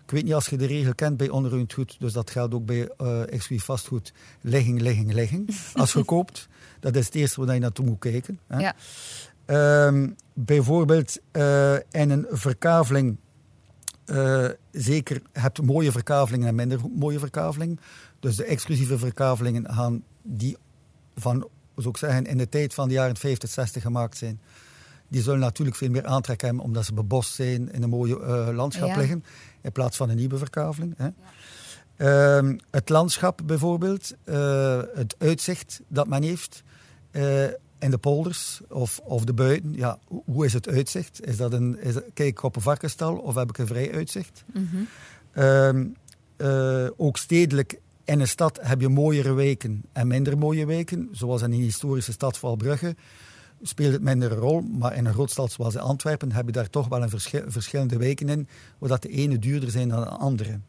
Ik 0.05 0.11
weet 0.11 0.23
niet 0.23 0.33
als 0.33 0.47
je 0.47 0.57
de 0.57 0.65
regel 0.65 0.95
kent 0.95 1.17
bij 1.17 1.29
onroerend 1.29 1.73
goed, 1.73 1.95
dus 1.99 2.13
dat 2.13 2.29
geldt 2.29 2.53
ook 2.53 2.65
bij 2.65 2.89
uh, 3.01 3.21
exclusief 3.21 3.63
vastgoed. 3.63 4.13
Ligging, 4.41 4.81
ligging, 4.81 5.13
ligging. 5.13 5.57
Als 5.73 5.93
je 5.93 6.03
koopt, 6.03 6.47
dat 6.79 6.95
is 6.95 7.05
het 7.05 7.15
eerste 7.15 7.45
waar 7.45 7.53
je 7.53 7.59
naartoe 7.59 7.85
moet 7.85 7.99
kijken. 7.99 8.39
Hè. 8.47 8.59
Ja. 8.59 8.75
Ehm, 9.45 10.09
bijvoorbeeld 10.33 11.19
uh, 11.31 11.73
in 11.73 12.09
een 12.09 12.25
verkaveling, 12.29 13.17
uh, 14.05 14.49
zeker 14.71 15.21
hebt 15.31 15.61
mooie 15.61 15.91
verkavelingen 15.91 16.47
en 16.47 16.55
minder 16.55 16.79
mooie 16.95 17.19
verkavelingen. 17.19 17.79
Dus 18.19 18.35
de 18.35 18.45
exclusieve 18.45 18.97
verkavelingen 18.97 19.73
gaan 19.73 20.03
die 20.21 20.57
van, 21.15 21.47
zou 21.75 21.89
ik 21.89 21.97
zeggen, 21.97 22.25
in 22.25 22.37
de 22.37 22.49
tijd 22.49 22.73
van 22.73 22.87
de 22.87 22.93
jaren 22.93 23.17
50, 23.17 23.49
60 23.49 23.81
gemaakt 23.81 24.17
zijn. 24.17 24.39
Die 25.15 25.23
zullen 25.23 25.39
natuurlijk 25.39 25.77
veel 25.77 25.89
meer 25.89 26.05
aantrek 26.05 26.41
hebben 26.41 26.63
omdat 26.63 26.85
ze 26.85 26.93
bebost 26.93 27.33
zijn, 27.33 27.71
in 27.71 27.83
een 27.83 27.89
mooie 27.89 28.19
uh, 28.19 28.55
landschap 28.55 28.95
liggen, 28.95 29.23
in 29.61 29.71
plaats 29.71 29.97
van 29.97 30.09
een 30.09 30.15
nieuwe 30.15 30.37
verkaveling. 30.37 30.93
Hè. 30.97 31.07
Ja. 31.97 32.37
Um, 32.37 32.59
het 32.71 32.89
landschap 32.89 33.41
bijvoorbeeld, 33.45 34.15
het 34.93 35.15
uitzicht 35.17 35.81
dat 35.87 36.07
men 36.07 36.23
heeft 36.23 36.63
in 37.79 37.91
de 37.91 37.97
polders 37.97 38.61
of, 38.69 38.99
of 39.03 39.23
de 39.23 39.33
buiten, 39.33 39.73
ja, 39.73 39.99
hoe 40.25 40.45
is 40.45 40.53
het 40.53 40.67
uitzicht? 40.67 41.25
Is 41.25 41.37
dat 41.37 41.53
een, 41.53 41.79
is, 41.79 41.93
kijk 41.93 42.29
ik 42.29 42.43
op 42.43 42.55
een 42.55 42.61
varkenstal 42.61 43.15
of 43.15 43.35
heb 43.35 43.49
ik 43.49 43.57
een 43.57 43.67
vrij 43.67 43.93
uitzicht? 43.93 44.43
Mm 44.53 44.69
-hmm. 44.71 45.95
uh, 46.37 46.87
ook 46.97 47.17
stedelijk 47.17 47.79
in 48.03 48.19
een 48.19 48.27
stad 48.27 48.59
heb 48.61 48.81
je 48.81 48.89
mooiere 48.89 49.33
weken 49.33 49.83
en 49.91 50.07
minder 50.07 50.37
mooie 50.37 50.65
weken. 50.65 51.09
Zoals 51.11 51.41
in 51.41 51.51
een 51.51 51.59
historische 51.59 52.11
stad 52.11 52.37
Valbrugge 52.37 52.95
speelt 53.61 53.93
het 53.93 54.01
minder 54.01 54.31
een 54.31 54.37
rol. 54.37 54.61
Maar 54.61 54.95
in 54.95 55.05
een 55.05 55.13
grootstad 55.13 55.51
zoals 55.51 55.77
Antwerpen 55.77 56.31
heb 56.31 56.45
je 56.45 56.51
daar 56.51 56.69
toch 56.69 56.87
wel 56.87 57.01
een 57.01 57.09
verschil, 57.09 57.43
verschillende 57.47 57.97
wijken 57.97 58.29
in, 58.29 58.47
waar 58.77 58.99
de 58.99 59.09
ene 59.09 59.39
duurder 59.39 59.71
zijn 59.71 59.89
dan 59.89 60.01
de 60.01 60.09
andere. 60.09 60.59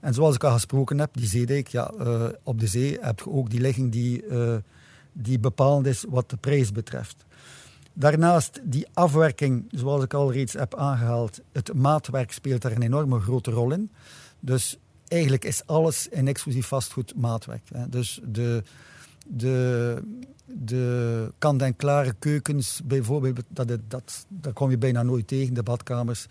En 0.00 0.14
zoals 0.14 0.34
ik 0.34 0.44
al 0.44 0.52
gesproken 0.52 0.98
heb, 0.98 1.10
die 1.12 1.26
zeedijk, 1.26 1.68
ja, 1.68 1.92
uh, 2.00 2.24
op 2.42 2.60
de 2.60 2.66
zee 2.66 2.98
heb 3.00 3.18
je 3.18 3.30
ook 3.30 3.50
die 3.50 3.60
ligging 3.60 3.92
die... 3.92 4.26
Uh, 4.26 4.56
die 5.20 5.38
bepalend 5.38 5.86
is 5.86 6.04
wat 6.08 6.30
de 6.30 6.36
prijs 6.36 6.72
betreft. 6.72 7.24
Daarnaast 7.92 8.60
die 8.64 8.86
afwerking, 8.92 9.64
zoals 9.70 10.04
ik 10.04 10.14
al 10.14 10.32
reeds 10.32 10.52
heb 10.52 10.74
aangehaald, 10.74 11.40
het 11.52 11.74
maatwerk 11.74 12.32
speelt 12.32 12.62
daar 12.62 12.72
een 12.72 12.82
enorme 12.82 13.20
grote 13.20 13.50
rol 13.50 13.72
in. 13.72 13.90
Dus 14.40 14.78
eigenlijk 15.08 15.44
is 15.44 15.66
alles 15.66 16.08
in 16.08 16.28
exclusief 16.28 16.66
vastgoed 16.66 17.14
maatwerk. 17.16 17.62
Hè. 17.72 17.88
Dus 17.88 18.20
de, 18.24 18.62
de, 19.28 20.02
de 20.44 21.32
kant-en-klare 21.38 22.14
keukens 22.18 22.80
bijvoorbeeld, 22.84 23.42
dat, 23.48 23.78
dat, 23.88 24.26
dat 24.28 24.52
kom 24.52 24.70
je 24.70 24.78
bijna 24.78 25.02
nooit 25.02 25.26
tegen, 25.26 25.54
de 25.54 25.62
badkamers. 25.62 26.26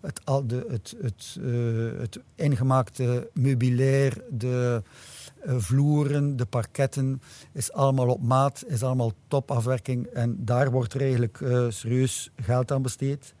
Het, 0.00 0.20
de, 0.46 0.66
het, 0.68 0.96
het, 1.00 1.36
uh, 1.40 2.00
het 2.00 2.20
ingemaakte 2.34 3.30
meubilair, 3.34 4.22
de, 4.30 4.82
uh, 5.46 5.54
vloeren, 5.58 6.36
de 6.36 6.46
parketten, 6.46 7.22
is 7.52 7.72
allemaal 7.72 8.08
op 8.08 8.22
maat, 8.22 8.64
is 8.66 8.82
allemaal 8.82 9.12
topafwerking. 9.28 10.06
En 10.06 10.36
daar 10.44 10.70
wordt 10.70 10.94
er 10.94 11.00
eigenlijk 11.00 11.40
uh, 11.40 11.66
serieus 11.68 12.30
geld 12.36 12.72
aan 12.72 12.82
besteed. 12.82 13.34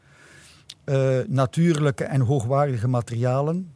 Natuurlijke 1.26 2.04
en 2.04 2.20
hoogwaardige 2.20 2.88
materialen, 2.88 3.72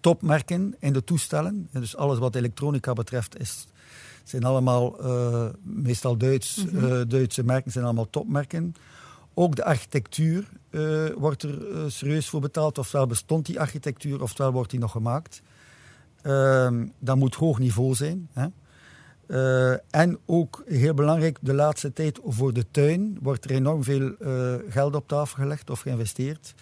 topmerken 0.00 0.74
in 0.78 0.92
de 0.92 1.04
toestellen. 1.04 1.68
Dus 1.72 1.96
alles 1.96 2.18
wat 2.18 2.34
elektronica 2.34 2.92
betreft 2.92 3.40
is, 3.40 3.66
zijn 4.24 4.44
allemaal 4.44 4.96
meestal 5.62 6.16
Duits, 6.16 6.64
mm 6.64 6.78
-hmm. 6.78 7.08
Duitse 7.08 7.44
merken, 7.44 7.72
zijn 7.72 7.84
allemaal 7.84 8.10
topmerken. 8.10 8.74
Ook 9.34 9.56
de 9.56 9.64
architectuur 9.64 10.48
wordt 11.16 11.42
er 11.42 11.58
serieus 11.86 12.28
voor 12.28 12.40
betaald. 12.40 12.78
Ofwel 12.78 13.06
bestond 13.06 13.46
die 13.46 13.60
architectuur, 13.60 14.22
ofwel 14.22 14.52
wordt 14.52 14.70
die 14.70 14.80
nog 14.80 14.90
gemaakt. 14.90 15.42
Uh, 16.22 16.70
dat 16.98 17.16
moet 17.16 17.34
hoog 17.34 17.58
niveau 17.58 17.94
zijn. 17.94 18.28
Hè. 18.32 18.46
Uh, 19.26 19.76
en 19.90 20.18
ook 20.26 20.62
heel 20.66 20.94
belangrijk, 20.94 21.38
de 21.40 21.54
laatste 21.54 21.92
tijd 21.92 22.20
voor 22.24 22.52
de 22.52 22.64
tuin 22.70 23.18
wordt 23.22 23.44
er 23.44 23.50
enorm 23.50 23.84
veel 23.84 24.14
uh, 24.20 24.54
geld 24.68 24.94
op 24.94 25.08
tafel 25.08 25.42
gelegd 25.42 25.70
of 25.70 25.80
geïnvesteerd. 25.80 26.54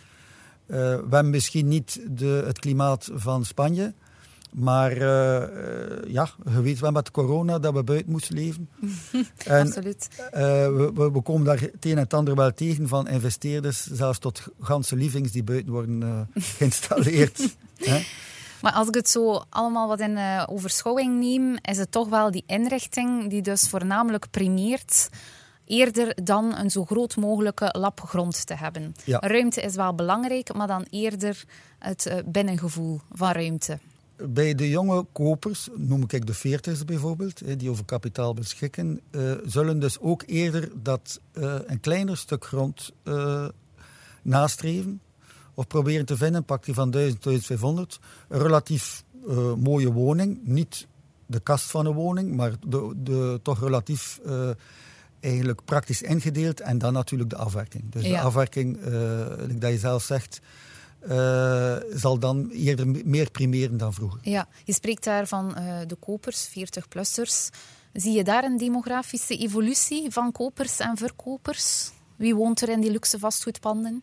Uh, 0.67 0.77
we 0.77 1.07
hebben 1.11 1.31
misschien 1.31 1.69
niet 1.69 2.01
de, 2.11 2.43
het 2.47 2.59
klimaat 2.59 3.11
van 3.13 3.45
Spanje, 3.45 3.95
maar 4.53 4.99
ja, 6.09 6.31
je 6.45 6.63
weet 6.63 6.81
wel 6.81 6.91
met 6.91 7.11
corona 7.11 7.59
dat 7.59 7.75
we 7.75 7.83
buiten 7.83 8.11
moesten 8.11 8.35
leven. 8.35 8.69
en, 9.45 9.67
Absoluut. 9.67 10.09
We, 10.31 10.91
we, 10.95 11.11
we, 11.11 11.23
komen 11.23 11.47
daar 11.47 11.61
het 11.61 11.85
een 11.85 11.91
en 11.91 11.99
het 11.99 12.15
ander 12.15 12.35
wel 12.35 12.53
tegen 12.53 12.89
van 12.89 13.09
investeerders, 13.09 13.87
zelfs 13.87 14.19
tot 14.19 14.43
ganse 14.61 14.97
livings 14.97 15.33
die 15.33 15.45
buiten 15.45 15.73
worden 15.73 16.29
geïnstalleerd. 16.57 17.57
Maar 18.61 18.73
als 18.73 18.89
ik 18.89 18.95
het 18.95 19.09
zo 19.09 19.45
allemaal 19.49 19.89
wat 19.89 20.01
in 20.01 20.19
overschouwing 20.47 21.21
neem, 21.21 21.57
is 21.63 21.79
het 21.79 21.93
toch 21.93 22.09
wel 22.09 22.31
die 22.31 22.45
inrichting 22.47 23.31
die 23.31 23.43
dus 23.43 23.69
voornamelijk 23.69 24.31
primeert 24.31 25.09
eerder 25.71 26.15
dan 26.23 26.57
een 26.57 26.71
zo 26.71 26.85
groot 26.85 27.17
mogelijke 27.17 27.75
lap 27.79 28.01
grond 28.01 28.47
te 28.47 28.55
hebben. 28.55 28.95
Ruimte 29.05 29.61
is 29.61 29.75
wel 29.75 29.95
belangrijk, 29.95 30.55
maar 30.55 30.67
dan 30.67 30.87
eerder 30.91 31.45
het 31.79 32.23
binnengevoel 32.27 33.01
van 33.13 33.31
ruimte. 33.31 33.79
Bij 34.29 34.55
de 34.55 34.69
jonge 34.69 35.07
kopers, 35.13 35.69
noem 35.77 36.05
ik 36.07 36.27
de 36.27 36.35
veertigers 36.35 36.85
bijvoorbeeld, 36.85 37.59
die 37.59 37.71
over 37.71 37.85
kapitaal 37.85 38.35
beschikken, 38.35 39.01
uh, 39.11 39.33
zullen 39.45 39.79
dus 39.79 40.01
ook 40.01 40.23
eerder 40.27 40.71
dat 40.83 41.21
een 41.67 41.81
kleiner 41.81 42.17
stuk 42.17 42.45
grond 42.45 42.93
nastreven 44.23 45.01
of 45.55 45.67
proberen 45.67 46.07
te 46.07 46.17
vinden, 46.17 46.45
pak 46.45 46.65
die 46.65 46.75
van 46.75 46.91
1000, 46.91 47.23
1500. 47.23 47.99
Een 48.29 48.41
relatief 48.41 49.05
mooie 49.57 49.93
woning, 49.93 50.41
niet 50.43 50.87
de 51.27 51.41
kast 51.41 51.71
van 51.71 51.87
een 51.87 51.95
woning, 51.95 52.37
maar 52.37 52.53
de, 52.67 52.93
de 52.97 53.41
toch 53.43 53.61
relatief 53.61 54.21
eigenlijk 55.21 55.65
praktisch 55.65 56.03
ingedeeld 56.03 56.61
en 56.61 56.79
dan 56.79 56.93
natuurlijk 56.93 57.31
de 57.31 57.37
afwerking. 57.37 57.93
Dus 57.93 58.05
ja. 58.05 58.11
de 58.11 58.21
afwerking, 58.21 58.81
dat 59.59 59.71
je 59.71 59.79
zelf 59.79 60.03
zegt, 60.03 60.41
uh, 61.09 61.77
zal 61.93 62.19
dan 62.19 62.51
eerder 62.51 62.87
meer 63.05 63.31
primeren 63.31 63.77
dan 63.77 63.95
vroeger. 63.95 64.21
Ja, 64.23 64.49
je 64.65 64.73
spreekt 64.73 65.05
daar 65.05 65.27
van 65.27 65.55
uh, 65.59 65.79
de 65.87 65.95
kopers, 65.95 66.49
40-plussers. 66.49 67.59
Zie 67.93 68.13
je 68.13 68.25
daar 68.25 68.45
een 68.45 68.57
demografische 68.57 69.37
evolutie 69.37 70.11
van 70.11 70.33
kopers 70.33 70.79
en 70.79 70.97
verkopers? 70.97 71.91
Wie 72.17 72.35
woont 72.35 72.61
er 72.61 72.69
in 72.69 72.81
die 72.81 72.91
luxe 72.91 73.19
vastgoedpanden? 73.19 74.03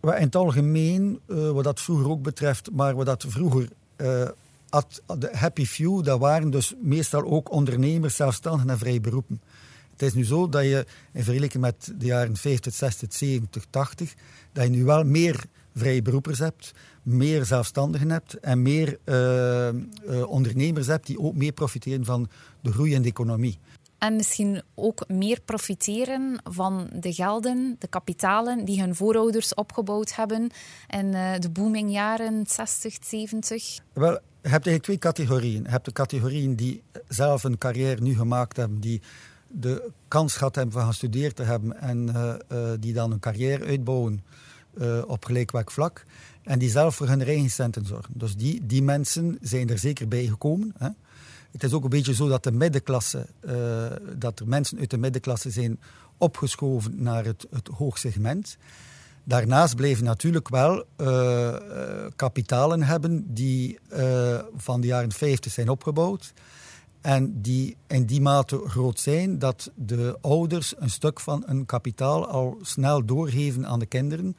in 0.00 0.24
het 0.24 0.36
algemeen, 0.36 1.20
uh, 1.26 1.50
wat 1.50 1.64
dat 1.64 1.80
vroeger 1.80 2.08
ook 2.08 2.22
betreft, 2.22 2.70
maar 2.72 2.94
wat 2.94 3.06
dat 3.06 3.24
vroeger 3.28 3.68
had, 4.68 5.02
de 5.18 5.30
happy 5.32 5.64
few, 5.64 6.04
dat 6.04 6.18
waren 6.18 6.50
dus 6.50 6.74
meestal 6.82 7.24
ook 7.24 7.50
ondernemers, 7.50 8.16
zelfstandigen 8.16 8.70
en 8.70 8.78
vrije 8.78 9.00
beroepen. 9.00 9.40
Het 9.98 10.02
is 10.02 10.14
nu 10.14 10.24
zo 10.24 10.48
dat 10.48 10.62
je, 10.62 10.86
in 11.12 11.24
vergelijking 11.24 11.62
met 11.62 11.92
de 11.96 12.06
jaren 12.06 12.36
50, 12.36 12.74
60, 12.74 13.12
70, 13.12 13.64
80, 13.70 14.14
dat 14.52 14.64
je 14.64 14.70
nu 14.70 14.84
wel 14.84 15.04
meer 15.04 15.44
vrije 15.78 16.02
beroepers 16.02 16.38
hebt, 16.38 16.72
meer 17.02 17.44
zelfstandigen 17.44 18.10
hebt 18.10 18.40
en 18.40 18.62
meer 18.62 18.98
uh, 19.04 19.68
uh, 19.68 20.28
ondernemers 20.28 20.86
hebt 20.86 21.06
die 21.06 21.18
ook 21.18 21.34
meer 21.34 21.52
profiteren 21.52 22.04
van 22.04 22.28
de 22.60 22.72
groeiende 22.72 23.08
economie. 23.08 23.58
En 23.98 24.16
misschien 24.16 24.62
ook 24.74 25.08
meer 25.08 25.40
profiteren 25.44 26.40
van 26.44 26.90
de 27.00 27.12
gelden, 27.12 27.76
de 27.78 27.88
kapitalen 27.88 28.64
die 28.64 28.80
hun 28.80 28.94
voorouders 28.94 29.54
opgebouwd 29.54 30.14
hebben 30.14 30.50
in 30.88 31.06
uh, 31.06 31.38
de 31.38 31.50
boomingjaren 31.50 32.44
60, 32.46 32.96
70? 33.00 33.78
Wel, 33.92 34.10
je 34.12 34.48
hebt 34.48 34.66
eigenlijk 34.66 34.82
twee 34.82 34.98
categorieën. 34.98 35.62
Je 35.62 35.68
hebt 35.68 35.84
de 35.84 35.92
categorieën 35.92 36.54
die 36.54 36.82
zelf 37.08 37.44
een 37.44 37.58
carrière 37.58 38.00
nu 38.00 38.14
gemaakt 38.14 38.56
hebben, 38.56 38.80
die 38.80 39.00
de 39.48 39.90
kans 40.08 40.36
gehad 40.36 40.54
hebben 40.54 40.74
van 40.74 40.86
gestudeerd 40.86 41.36
te 41.36 41.42
hebben 41.42 41.80
en 41.80 42.08
uh, 42.08 42.34
uh, 42.52 42.70
die 42.80 42.92
dan 42.92 43.12
een 43.12 43.20
carrière 43.20 43.64
uitbouwen 43.64 44.22
op 45.06 45.24
gelijkwaardig 45.24 45.72
vlak. 45.72 46.04
En 46.42 46.58
die 46.58 46.70
zelf 46.70 46.94
voor 46.94 47.08
hun 47.08 47.22
eigen 47.22 47.72
zorgen. 47.84 48.12
Dus 48.14 48.36
die, 48.36 48.66
die 48.66 48.82
mensen 48.82 49.38
zijn 49.40 49.68
er 49.68 49.78
zeker 49.78 50.08
bij 50.08 50.26
gekomen. 50.26 50.74
Hè. 50.78 50.88
Het 51.50 51.62
is 51.62 51.72
ook 51.72 51.84
een 51.84 51.90
beetje 51.90 52.14
zo 52.14 52.28
dat 52.28 52.44
de 52.44 52.52
middenklasse, 52.52 53.26
uh, 53.40 53.52
dat 54.16 54.40
er 54.40 54.48
mensen 54.48 54.78
uit 54.78 54.90
de 54.90 54.98
middenklasse 54.98 55.50
zijn 55.50 55.80
opgeschoven 56.16 57.02
naar 57.02 57.24
het, 57.24 57.46
het 57.50 57.68
hoogsegment. 57.68 58.56
Daarnaast 59.24 59.76
blijven 59.76 60.04
natuurlijk 60.04 60.48
wel 60.48 60.84
uh, 60.96 61.54
kapitalen 62.16 62.82
hebben 62.82 63.34
die 63.34 63.78
uh, 63.92 64.38
van 64.56 64.80
de 64.80 64.86
jaren 64.86 65.12
50 65.12 65.52
zijn 65.52 65.68
opgebouwd. 65.68 66.32
En 67.00 67.40
die 67.40 67.76
in 67.86 68.06
die 68.06 68.20
mate 68.20 68.62
groot 68.66 69.00
zijn 69.00 69.38
dat 69.38 69.70
de 69.74 70.18
ouders 70.20 70.74
een 70.78 70.90
stuk 70.90 71.20
van 71.20 71.42
hun 71.46 71.66
kapitaal 71.66 72.26
al 72.26 72.58
snel 72.60 73.04
doorgeven 73.04 73.66
aan 73.66 73.78
de 73.78 73.86
kinderen. 73.86 74.36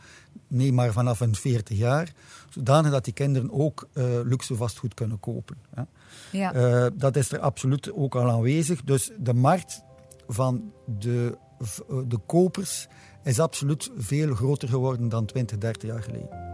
Nee, 0.47 0.73
maar 0.73 0.91
vanaf 0.91 1.19
een 1.19 1.35
40 1.35 1.77
jaar. 1.77 2.13
Zodanig 2.49 2.91
dat 2.91 3.03
die 3.03 3.13
kinderen 3.13 3.51
ook 3.51 3.87
uh, 3.93 4.03
luxe 4.23 4.55
vastgoed 4.55 4.93
kunnen 4.93 5.19
kopen. 5.19 5.57
Hè. 5.73 5.83
Ja. 6.31 6.55
Uh, 6.55 6.87
dat 6.93 7.15
is 7.15 7.31
er 7.31 7.39
absoluut 7.39 7.93
ook 7.93 8.15
al 8.15 8.29
aanwezig. 8.29 8.83
Dus 8.83 9.11
de 9.19 9.33
markt 9.33 9.81
van 10.27 10.71
de, 10.99 11.37
de 12.07 12.17
kopers 12.25 12.87
is 13.23 13.39
absoluut 13.39 13.91
veel 13.97 14.35
groter 14.35 14.67
geworden 14.67 15.09
dan 15.09 15.25
20, 15.25 15.57
30 15.57 15.89
jaar 15.89 16.03
geleden. 16.03 16.48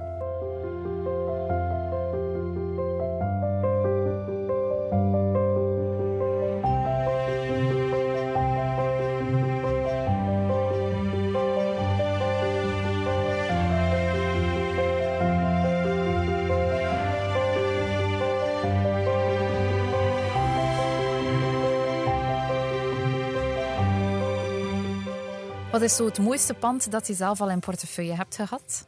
Is 25.86 25.96
zo 25.96 26.06
het 26.06 26.20
mooiste 26.20 26.54
pand 26.54 26.92
dat 26.92 27.08
je 27.08 27.14
zelf 27.14 27.42
al 27.42 27.50
in 27.50 27.60
portefeuille 27.60 28.16
hebt 28.16 28.36
gehad? 28.36 28.88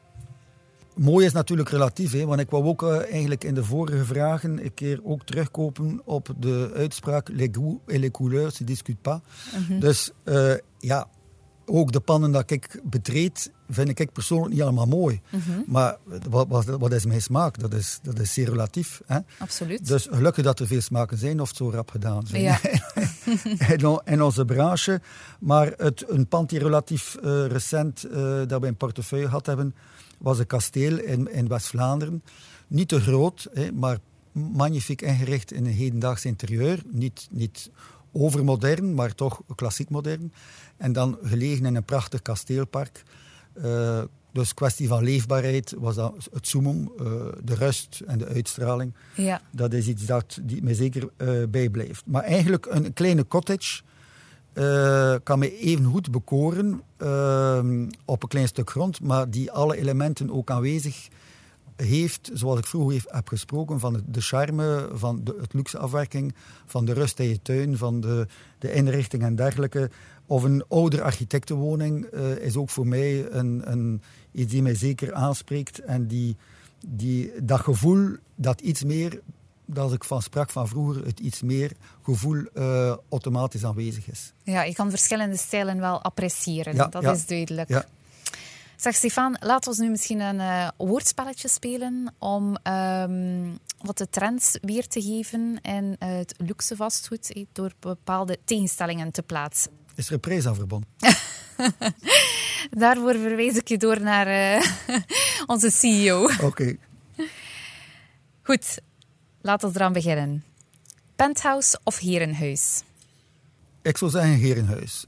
Mooi 0.95 1.25
is 1.25 1.31
natuurlijk 1.31 1.69
relatief, 1.69 2.12
hè, 2.12 2.25
want 2.25 2.39
ik 2.39 2.49
wou 2.49 2.65
ook 2.65 2.81
uh, 2.81 3.12
eigenlijk 3.12 3.43
in 3.43 3.53
de 3.53 3.63
vorige 3.63 4.05
vragen 4.05 4.63
een 4.63 4.73
keer 4.73 4.99
ook 5.03 5.23
terugkopen 5.23 6.01
op 6.05 6.33
de 6.38 6.71
uitspraak 6.75 7.29
les 7.29 7.49
goûts 7.51 7.86
et 7.86 7.99
les 7.99 8.12
couleurs 8.12 8.55
se 8.55 8.63
discutent 8.63 9.01
pas. 9.01 9.19
Mm 9.53 9.65
-hmm. 9.67 9.79
Dus 9.79 10.12
uh, 10.25 10.53
ja, 10.79 11.07
ook 11.69 11.91
de 11.91 11.99
pannen 11.99 12.32
dat 12.32 12.51
ik 12.51 12.80
betreed, 12.84 13.51
vind 13.69 13.99
ik 13.99 14.12
persoonlijk 14.12 14.53
niet 14.53 14.62
allemaal 14.62 14.86
mooi. 14.86 15.21
Mm 15.30 15.39
-hmm. 15.39 15.63
Maar 15.67 15.97
wat, 16.30 16.47
wat, 16.47 16.65
wat, 16.65 16.93
is 16.93 17.06
mijn 17.06 17.21
smaak? 17.21 17.60
Dat 17.60 17.73
is, 17.73 17.99
dat 18.01 18.19
is 18.19 18.34
zeer 18.34 18.49
relatief. 18.49 19.01
Hè? 19.06 19.19
Absoluut. 19.39 19.88
Dus 19.88 20.08
gelukkig 20.12 20.43
dat 20.43 20.60
er 20.60 20.67
veel 20.67 20.82
smaken 20.82 21.17
zijn 21.17 21.41
of 21.41 21.47
het 21.47 21.58
zo 21.58 21.69
rap 21.69 21.89
gedaan 21.89 22.27
zijn. 22.27 22.41
Ja. 22.41 22.60
in, 23.75 24.01
in, 24.06 24.21
onze 24.21 24.45
branche. 24.45 25.01
Maar 25.39 25.73
het, 25.77 26.10
een 26.10 26.27
pand 26.27 26.49
die 26.49 26.60
relatief 26.60 27.17
uh, 27.23 27.45
recent 27.45 28.06
uh, 28.06 28.41
dat 28.47 28.62
we 28.62 28.67
in 28.67 28.77
portefeuille 28.77 29.25
gehad 29.25 29.45
hebben, 29.45 29.75
was 30.17 30.39
een 30.39 30.47
kasteel 30.47 30.97
in, 30.97 31.32
in 31.32 31.47
West-Vlaanderen. 31.47 32.23
Niet 32.67 32.88
te 32.88 32.99
groot, 32.99 33.47
hè, 33.53 33.71
maar 33.71 33.97
magnifiek 34.32 35.01
ingericht 35.01 35.51
in 35.51 35.65
een 35.65 35.73
hedendaags 35.73 36.25
interieur. 36.25 36.82
Niet, 36.91 37.27
niet 37.32 37.69
overmodern, 38.12 38.93
maar 38.93 39.15
toch 39.15 39.41
klassiek 39.56 39.89
modern. 39.89 40.34
En 40.77 40.93
dan 40.93 41.17
gelegen 41.21 41.65
in 41.65 41.75
een 41.75 41.83
prachtig 41.83 42.21
kasteelpark. 42.21 43.03
Uh, 43.63 44.01
dus 44.31 44.53
kwestie 44.53 44.87
van 44.87 45.03
leefbaarheid 45.03 45.73
was 45.77 45.95
dat 45.95 46.29
het 46.33 46.47
summum, 46.47 46.91
uh, 46.99 47.11
de 47.43 47.55
rust 47.55 48.01
en 48.07 48.17
de 48.17 48.25
uitstraling. 48.25 48.93
Ja. 49.15 49.41
Dat 49.51 49.73
is 49.73 49.87
iets 49.87 50.05
dat 50.05 50.39
die 50.41 50.63
mij 50.63 50.73
zeker 50.73 51.09
uh, 51.17 51.47
bijblijft. 51.49 52.03
Maar 52.05 52.23
eigenlijk 52.23 52.65
een 52.69 52.93
kleine 52.93 53.27
cottage 53.27 53.81
kan 55.23 55.39
mij 55.39 55.57
even 55.57 55.85
goed 55.85 56.11
bekoren 56.11 56.81
op 58.05 58.23
een 58.23 58.29
klein 58.29 58.47
stuk 58.47 58.69
grond, 58.69 59.01
maar 59.01 59.29
die 59.29 59.51
alle 59.51 59.77
elementen 59.77 60.31
ook 60.31 60.51
aanwezig 60.51 61.07
heeft, 61.77 62.29
zoals 62.33 62.59
ik 62.59 62.65
vroeger 62.65 63.03
heb 63.07 63.27
gesproken, 63.27 63.79
van 63.79 64.03
de 64.05 64.21
charme, 64.21 64.89
van 64.93 65.23
de 65.23 65.37
het 65.41 65.53
luxe 65.53 65.77
afwerking, 65.77 66.35
van 66.65 66.85
de 66.85 66.93
rust 66.93 67.19
in 67.19 67.27
je 67.29 67.41
tuin, 67.41 67.77
van 67.77 68.01
de, 68.01 68.27
de 68.59 68.73
inrichting 68.73 69.23
en 69.23 69.35
dergelijke. 69.35 69.89
Of 70.25 70.43
een 70.43 70.63
oude 70.67 71.01
architectenwoning 71.01 72.07
uh, 72.13 72.35
is 72.35 72.55
ook 72.55 72.69
voor 72.69 72.87
mij 72.87 73.31
een, 73.31 73.71
een, 73.71 74.01
iets 74.31 74.51
die 74.51 74.61
mij 74.61 74.75
zeker 74.75 75.13
aanspreekt. 75.13 75.79
En 75.79 76.07
die, 76.07 76.35
die, 76.87 77.31
dat 77.43 77.59
gevoel 77.59 78.15
dat 78.35 78.61
iets 78.61 78.83
meer, 78.83 79.21
dat 79.65 79.93
ik 79.93 80.03
van 80.03 80.21
sprak 80.21 80.49
van 80.49 80.67
vroeger, 80.67 81.05
het 81.05 81.19
iets 81.19 81.41
meer 81.41 81.71
gevoel 82.03 82.43
uh, 82.53 82.95
automatisch 83.09 83.65
aanwezig 83.65 84.09
is. 84.09 84.33
Ja, 84.43 84.63
je 84.63 84.73
kan 84.73 84.89
verschillende 84.89 85.37
stijlen 85.37 85.79
wel 85.79 86.01
appreciëren, 86.01 86.75
ja, 86.75 86.87
dat 86.87 87.01
ja, 87.01 87.11
is 87.11 87.25
duidelijk. 87.25 87.69
Ja. 87.69 87.85
Zeg 88.77 88.95
Stefan, 88.95 89.37
laten 89.39 89.75
we 89.75 89.83
nu 89.83 89.89
misschien 89.89 90.19
een 90.19 90.35
uh, 90.35 90.67
woordspelletje 90.77 91.47
spelen 91.47 92.13
om 92.17 92.57
um, 92.63 93.59
wat 93.77 93.97
de 93.97 94.09
trends 94.09 94.57
weer 94.61 94.87
te 94.87 95.01
geven 95.01 95.59
in 95.61 95.95
uh, 95.99 96.09
het 96.17 96.33
luxe 96.37 96.75
vastgoed 96.75 97.31
eh, 97.31 97.45
door 97.51 97.71
bepaalde 97.79 98.37
tegenstellingen 98.45 99.11
te 99.11 99.23
plaatsen. 99.23 99.71
Is 99.95 100.07
er 100.07 100.13
een 100.13 100.19
prijs 100.19 100.45
aan 100.45 100.55
verbonden? 100.55 100.89
Daarvoor 102.69 103.13
verwijs 103.13 103.55
ik 103.55 103.67
je 103.67 103.77
door 103.77 104.01
naar 104.01 104.27
uh, 104.27 104.67
onze 105.53 105.71
CEO. 105.71 106.23
Oké. 106.23 106.45
Okay. 106.45 106.79
Goed, 108.41 108.77
laten 109.41 109.69
we 109.69 109.75
eraan 109.75 109.93
beginnen. 109.93 110.43
Penthouse 111.15 111.79
of 111.83 111.99
herenhuis? 111.99 112.83
Ik 113.81 113.97
zou 113.97 114.11
zeggen 114.11 114.33
herenhuis. 114.33 115.05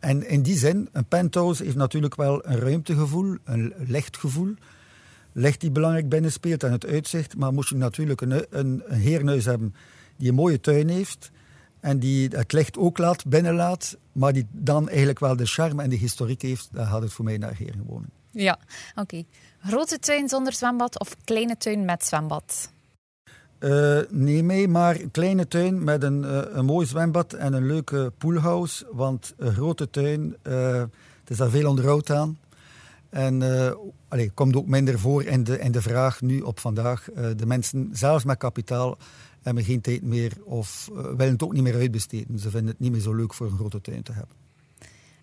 En 0.00 0.28
in 0.28 0.42
die 0.42 0.58
zin, 0.58 0.88
een 0.92 1.04
penthouse 1.04 1.64
heeft 1.64 1.76
natuurlijk 1.76 2.14
wel 2.14 2.46
een 2.46 2.58
ruimtegevoel, 2.58 3.36
een 3.44 3.74
lichtgevoel. 3.78 4.54
Licht 5.32 5.60
die 5.60 5.70
belangrijk 5.70 6.08
binnenspeelt 6.08 6.62
en 6.62 6.72
het 6.72 6.86
uitzicht. 6.86 7.36
Maar 7.36 7.52
moet 7.52 7.68
je 7.68 7.76
natuurlijk 7.76 8.20
een, 8.20 8.46
een, 8.50 8.82
hebben 8.86 9.74
die 10.16 10.28
een 10.28 10.34
mooie 10.34 10.60
tuin 10.60 10.88
heeft. 10.88 11.30
En 11.80 11.98
die 11.98 12.28
het 12.28 12.52
licht 12.52 12.78
ook 12.78 12.98
laat, 12.98 13.26
binnenlaat. 13.26 13.96
Maar 14.12 14.32
die 14.32 14.46
dan 14.50 14.88
eigenlijk 14.88 15.18
wel 15.18 15.36
de 15.36 15.46
charme 15.46 15.82
en 15.82 15.90
de 15.90 15.96
historiek 15.96 16.42
heeft. 16.42 16.68
Dan 16.72 16.86
gaat 16.86 17.02
het 17.02 17.12
voor 17.12 17.24
mij 17.24 17.38
naar 17.38 17.56
herenwoning. 17.56 18.10
Ja, 18.30 18.58
oké. 18.94 19.24
Grote 19.60 19.98
tuin 19.98 20.28
zonder 20.28 20.52
zwembad 20.52 21.00
of 21.00 21.16
kleine 21.24 21.56
tuin 21.56 21.84
met 21.84 22.04
zwembad? 22.04 22.72
Uh, 23.60 24.00
nee, 24.10 24.42
mee, 24.42 24.68
maar 24.68 25.00
een 25.00 25.10
kleine 25.10 25.48
tuin 25.48 25.84
met 25.84 26.02
een, 26.02 26.22
uh, 26.22 26.40
een 26.52 26.64
mooi 26.64 26.86
zwembad 26.86 27.32
en 27.32 27.52
een 27.52 27.66
leuke 27.66 28.12
poolhouse. 28.18 28.86
Want 28.92 29.34
een 29.36 29.52
grote 29.52 29.90
tuin, 29.90 30.36
uh, 30.42 30.72
het 31.20 31.30
is 31.30 31.36
daar 31.36 31.50
veel 31.50 31.68
onderhoud 31.68 32.10
aan. 32.10 32.38
En 33.08 33.40
het 34.08 34.34
komt 34.34 34.56
ook 34.56 34.66
minder 34.66 34.98
voor 34.98 35.24
in 35.24 35.44
de, 35.44 35.58
in 35.58 35.72
de 35.72 35.82
vraag 35.82 36.20
nu 36.20 36.40
op 36.40 36.58
vandaag. 36.58 37.08
de 37.36 37.46
mensen, 37.46 37.88
zelfs 37.92 38.24
met 38.24 38.38
kapitaal, 38.38 38.98
hebben 39.42 39.64
geen 39.64 39.80
tijd 39.80 40.02
meer 40.02 40.32
of 40.44 40.88
willen 40.92 41.32
het 41.32 41.42
ook 41.42 41.52
niet 41.52 41.62
meer 41.62 41.74
uitbesteden. 41.74 42.38
Ze 42.38 42.50
vinden 42.50 42.70
het 42.70 42.80
niet 42.80 42.92
meer 42.92 43.00
zo 43.00 43.14
leuk 43.14 43.34
voor 43.34 43.46
een 43.46 43.56
grote 43.56 43.80
tuin 43.80 44.02
te 44.02 44.12
hebben. 44.12 44.36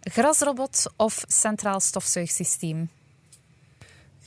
Grasrobot 0.02 0.94
of 0.96 1.24
centraal 1.28 1.80
stofzuigsysteem? 1.80 2.90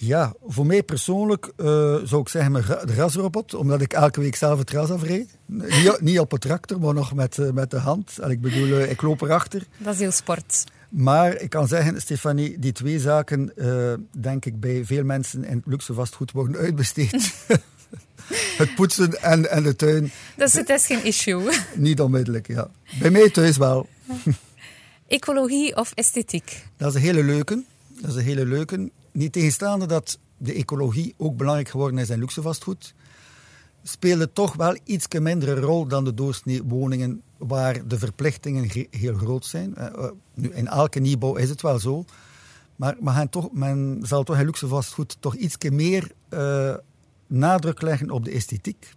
Ja, 0.02 0.34
voor 0.46 0.66
mij 0.66 0.82
persoonlijk 0.82 1.52
uh, 1.56 1.66
zou 2.04 2.20
ik 2.20 2.28
zeggen 2.28 2.52
de 2.52 2.92
grasrobot, 2.92 3.54
omdat 3.54 3.80
ik 3.80 3.92
elke 3.92 4.20
week 4.20 4.36
zelf 4.36 4.58
het 4.58 4.70
gras 4.70 4.90
afrijd. 4.90 5.38
Niet, 5.46 6.00
niet 6.00 6.20
op 6.20 6.32
een 6.32 6.38
tractor, 6.38 6.80
maar 6.80 6.94
nog 6.94 7.14
met, 7.14 7.36
uh, 7.36 7.50
met 7.50 7.70
de 7.70 7.78
hand. 7.78 8.18
En 8.18 8.30
ik 8.30 8.40
bedoel, 8.40 8.66
uh, 8.66 8.90
ik 8.90 9.02
loop 9.02 9.20
erachter. 9.20 9.66
Dat 9.78 9.94
is 9.94 10.00
heel 10.00 10.10
sport. 10.10 10.64
Maar 10.88 11.36
ik 11.36 11.50
kan 11.50 11.68
zeggen, 11.68 12.00
Stefanie, 12.00 12.58
die 12.58 12.72
twee 12.72 12.98
zaken, 12.98 13.52
denk 14.10 14.44
ik, 14.44 14.60
bij 14.60 14.84
veel 14.84 15.04
mensen 15.04 15.44
in 15.44 15.56
het 15.56 15.66
luxe 15.66 15.94
vastgoed 15.94 16.32
worden 16.32 16.56
uitbesteed. 16.56 17.32
het 18.58 18.74
poetsen 18.74 19.22
en, 19.22 19.50
en 19.50 19.62
de 19.62 19.76
tuin. 19.76 20.10
Dus 20.36 20.54
het 20.54 20.68
is 20.68 20.86
geen 20.86 21.04
issue. 21.04 21.50
Niet 21.74 22.00
onmiddellijk, 22.00 22.46
ja. 22.46 22.70
Bij 22.98 23.10
mij 23.10 23.30
thuis 23.30 23.56
wel. 23.56 23.88
Ecologie 25.08 25.76
of 25.76 25.92
esthetiek? 25.94 26.66
Dat 26.76 26.88
is 26.88 26.94
een 26.94 27.00
hele 27.00 27.22
leuke. 27.22 27.62
Dat 27.88 28.10
is 28.10 28.16
een 28.16 28.22
hele 28.22 28.46
leuke. 28.46 28.90
Niet 29.12 29.32
tegenstaande 29.32 29.86
dat 29.86 30.18
de 30.36 30.52
ecologie 30.52 31.14
ook 31.16 31.36
belangrijk 31.36 31.68
geworden 31.68 31.98
is 31.98 32.10
in 32.10 32.18
luxe 32.18 32.42
vastgoed, 32.42 32.94
speelde 33.82 34.32
toch 34.32 34.54
wel 34.54 34.78
iets 34.84 35.06
mindere 35.20 35.60
rol 35.60 35.86
dan 35.86 36.04
de 36.04 36.14
doorsnee 36.14 36.62
woningen 36.62 37.22
waar 37.36 37.88
de 37.88 37.98
verplichtingen 37.98 38.70
heel 38.90 39.14
groot 39.14 39.46
zijn. 39.46 39.74
Eh, 39.74 39.86
eh, 39.86 40.10
nu, 40.34 40.48
in 40.52 40.68
elke 40.68 41.00
nieuwbouw 41.00 41.36
is 41.36 41.48
het 41.48 41.62
wel 41.62 41.78
zo. 41.78 42.04
Maar 42.76 42.96
men, 43.00 43.28
toch, 43.28 43.52
men 43.52 43.98
zal 44.02 44.22
toch 44.22 44.38
in 44.38 44.44
luxe 44.44 44.66
vastgoed 44.66 45.16
toch 45.20 45.34
iets 45.34 45.56
meer 45.70 46.12
uh, 46.30 46.74
nadruk 47.26 47.82
leggen 47.82 48.10
op 48.10 48.24
de 48.24 48.30
esthetiek. 48.30 48.94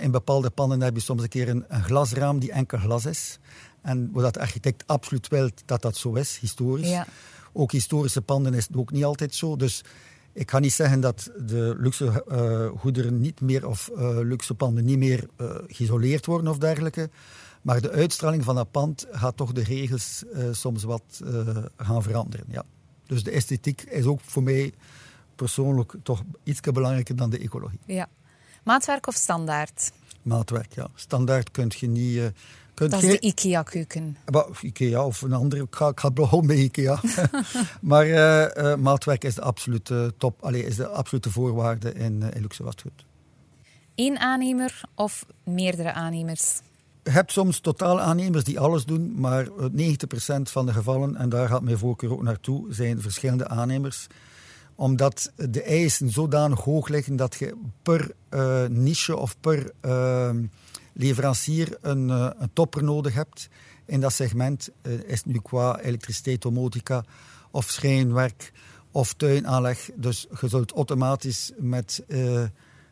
In 0.00 0.10
bepaalde 0.10 0.50
panden 0.50 0.80
heb 0.80 0.94
je 0.94 1.00
soms 1.02 1.22
een 1.22 1.28
keer 1.28 1.48
een, 1.48 1.64
glasraam 1.68 2.38
die 2.38 2.52
enkel 2.52 2.78
glas 2.78 3.06
is. 3.06 3.38
En 3.80 4.10
waar 4.12 4.32
de 4.32 4.40
architect 4.40 4.86
absoluut 4.86 5.28
wil 5.28 5.50
dat 5.64 5.82
dat 5.82 5.96
zo 5.96 6.14
is, 6.14 6.38
historisch. 6.40 6.88
Ja. 6.88 7.06
Ook 7.52 7.72
historische 7.72 8.22
panden 8.22 8.54
is 8.54 8.66
het 8.66 8.76
ook 8.76 8.90
niet 8.90 9.04
altijd 9.04 9.34
zo. 9.34 9.56
Dus 9.56 9.84
ik 10.32 10.50
ga 10.50 10.58
niet 10.58 10.72
zeggen 10.72 11.00
dat 11.00 11.30
de 11.46 11.74
luxe 11.78 12.24
uh, 12.28 12.80
goederen 12.80 13.20
niet 13.20 13.40
meer 13.40 13.66
of 13.66 13.90
uh, 13.94 14.18
luxe 14.20 14.54
panden 14.54 14.84
niet 14.84 14.98
meer 14.98 15.28
uh, 15.40 15.54
geïsoleerd 15.66 16.26
worden 16.26 16.48
of 16.48 16.58
dergelijke. 16.58 17.10
Maar 17.62 17.80
de 17.80 17.90
uitstraling 17.90 18.44
van 18.44 18.54
dat 18.54 18.70
pand 18.70 19.06
gaat 19.10 19.36
toch 19.36 19.52
de 19.52 19.62
regels 19.62 20.22
soms 20.50 20.82
wat 20.82 21.20
gaan 21.76 22.02
veranderen. 22.02 22.46
Ja. 22.48 22.64
Dus 23.06 23.22
de 23.22 23.30
esthetiek 23.30 23.82
is 23.82 24.04
ook 24.04 24.20
voor 24.20 24.42
mij 24.42 24.72
persoonlijk 25.34 25.94
toch 26.02 26.22
iets 26.42 26.60
belangrijker 26.60 27.16
dan 27.16 27.30
de 27.30 27.38
ecologie. 27.38 27.78
Ja. 27.86 28.08
Maatwerk 28.64 29.06
of 29.06 29.14
standaard? 29.14 29.92
Maatwerk, 30.22 30.74
ja. 30.74 30.88
Standaard 30.94 31.50
kun 31.50 31.70
je 31.78 31.86
niet... 31.86 32.32
Dat 32.90 33.02
is 33.02 33.10
de 33.10 33.20
IKEA-keuken. 33.20 34.16
IKEA 34.60 35.04
of 35.04 35.22
een 35.22 35.32
andere. 35.32 35.62
Ik 35.62 35.74
ga, 35.74 35.88
ik 35.88 36.00
ga 36.00 36.10
behouden 36.10 36.50
bij 36.50 36.64
IKEA. 36.64 37.00
maar 37.80 38.06
uh, 38.06 38.46
uh, 38.56 38.76
maatwerk 38.76 39.24
is 39.24 39.34
de 39.34 39.42
absolute 39.42 40.14
top. 40.18 40.42
Allee, 40.42 40.66
is 40.66 40.76
de 40.76 40.88
absolute 40.88 41.30
voorwaarde 41.30 41.92
in, 41.92 42.22
in 42.34 42.40
luxe 42.40 42.62
vastgoed. 42.62 43.04
Eén 43.94 44.18
aannemer 44.18 44.80
of 44.94 45.26
meerdere 45.44 45.92
aannemers? 45.92 46.60
Je 47.02 47.10
hebt 47.10 47.32
soms 47.32 47.60
totale 47.60 48.00
aannemers 48.00 48.44
die 48.44 48.60
alles 48.60 48.84
doen, 48.84 49.20
maar 49.20 49.48
90% 49.48 49.48
van 50.42 50.66
de 50.66 50.72
gevallen, 50.72 51.16
en 51.16 51.28
daar 51.28 51.48
gaat 51.48 51.62
mijn 51.62 51.78
voorkeur 51.78 52.12
ook 52.12 52.22
naartoe, 52.22 52.74
zijn 52.74 53.00
verschillende 53.00 53.48
aannemers 53.48 54.08
omdat 54.74 55.32
de 55.36 55.62
eisen 55.62 56.10
zodanig 56.10 56.60
hoog 56.60 56.88
liggen 56.88 57.16
dat 57.16 57.34
je 57.38 57.54
per 57.82 58.10
uh, 58.30 58.64
niche 58.68 59.16
of 59.16 59.36
per 59.40 59.72
uh, 59.82 60.30
leverancier 60.92 61.78
een, 61.80 62.08
uh, 62.08 62.30
een, 62.38 62.50
topper 62.52 62.84
nodig 62.84 63.14
hebt. 63.14 63.48
In 63.84 64.00
dat 64.00 64.12
segment 64.12 64.70
is 64.82 65.18
het 65.18 65.26
nu 65.26 65.40
qua 65.42 65.80
elektriciteit, 65.80 66.42
domotica 66.42 67.04
of 67.50 67.70
schrijnwerk 67.70 68.52
of 68.90 69.14
tuinaanleg. 69.14 69.90
Dus 69.94 70.26
je 70.40 70.48
zult 70.48 70.72
automatisch 70.72 71.52
met, 71.56 72.04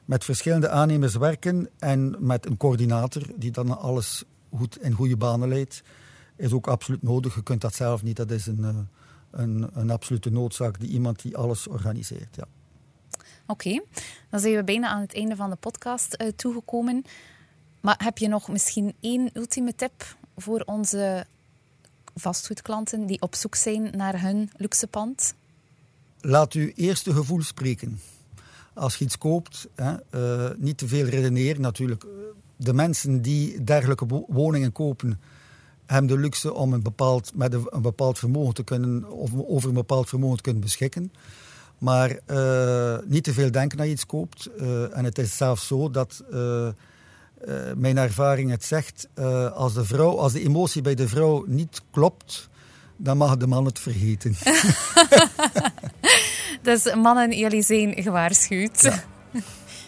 met 0.04 0.24
verschillende 0.24 0.68
aannemers 0.68 1.14
werken 1.14 1.68
en 1.78 2.16
met 2.18 2.46
een 2.46 2.56
coördinator 2.56 3.22
die 3.36 3.50
dan 3.50 3.78
alles 3.78 4.24
goed 4.56 4.82
in 4.82 4.92
goede 4.92 5.16
banen 5.16 5.48
leidt. 5.48 5.82
Is 6.36 6.52
ook 6.52 6.66
absoluut 6.66 7.02
nodig. 7.02 7.34
Je 7.34 7.42
kunt 7.42 7.60
dat 7.60 7.74
zelf 7.74 8.02
niet. 8.02 8.16
Dat 8.16 8.30
is 8.30 8.46
een 8.46 8.88
een, 9.30 9.70
een 9.72 9.90
absolute 9.90 10.30
noodzaak, 10.30 10.80
die 10.80 10.88
iemand 10.88 11.22
die 11.22 11.36
alles 11.36 11.66
organiseert. 11.66 12.36
Ja. 12.36 12.44
Oké, 13.46 13.82
dan 14.30 14.40
zijn 14.40 14.54
we 14.54 14.64
bijna 14.64 14.88
aan 14.88 15.00
het 15.00 15.14
einde 15.14 15.36
van 15.36 15.50
de 15.50 15.56
podcast 15.56 16.24
toegekomen. 16.36 17.04
Maar 17.80 18.00
heb 18.04 18.18
je 18.18 18.28
nog 18.28 18.48
misschien 18.48 18.94
één 19.00 19.30
ultieme 19.32 19.74
tip 19.74 20.16
voor 20.36 20.62
onze 20.66 21.26
vastgoedklanten 22.14 23.06
die 23.06 23.20
op 23.20 23.34
zoek 23.34 23.54
zijn 23.54 23.96
naar 23.96 24.22
hun 24.22 24.50
luxe 24.56 24.86
pand? 24.86 25.34
Laat 26.20 26.52
uw 26.52 26.70
eerste 26.74 27.12
gevoel 27.12 27.42
spreken. 27.42 28.00
Als 28.74 28.96
je 28.96 29.04
iets 29.04 29.18
koopt, 29.18 29.68
hè, 29.74 29.94
uh, 30.14 30.50
niet 30.56 30.78
te 30.78 30.88
veel 30.88 31.04
redeneren 31.04 31.60
natuurlijk. 31.60 32.04
De 32.56 32.72
mensen 32.72 33.22
die 33.22 33.64
dergelijke 33.64 34.24
woningen 34.28 34.72
kopen, 34.72 35.20
hebben 35.86 36.16
de 36.16 36.18
luxe 36.18 36.54
om 36.54 36.72
een 36.72 36.82
bepaald, 36.82 37.32
met 37.34 37.54
een, 37.54 37.82
bepaald 37.82 38.18
vermogen 38.18 38.54
te 38.54 38.64
kunnen, 38.64 39.10
of 39.10 39.30
over 39.46 39.68
een 39.68 39.74
bepaald 39.74 40.08
vermogen 40.08 40.36
te 40.36 40.42
kunnen 40.42 40.62
beschikken. 40.62 41.12
Maar 41.78 42.18
uh, 42.26 42.98
niet 43.06 43.24
te 43.24 43.32
veel 43.32 43.50
denken 43.50 43.76
dat 43.76 43.86
je 43.86 43.92
iets 43.92 44.06
koopt. 44.06 44.48
Uh, 44.60 44.96
en 44.96 45.04
het 45.04 45.18
is 45.18 45.36
zelfs 45.36 45.66
zo 45.66 45.90
dat 45.90 46.22
mijn 47.76 47.98
ervaring 47.98 48.50
het 48.50 48.64
zegt, 48.64 49.08
als, 49.54 49.74
de 49.74 49.84
vrouw, 49.84 50.18
als 50.18 50.32
de 50.32 50.40
emotie 50.40 50.82
bij 50.82 50.94
de 50.94 51.08
vrouw 51.08 51.44
niet 51.46 51.82
klopt, 51.90 52.48
dan 52.96 53.16
mag 53.16 53.36
de 53.36 53.46
man 53.46 53.64
het 53.64 53.78
vergeten. 53.78 54.36
dus 56.62 56.94
mannen, 56.94 57.38
jullie 57.38 57.62
zijn 57.62 58.02
gewaarschuwd. 58.02 58.80
Ja. 58.80 59.04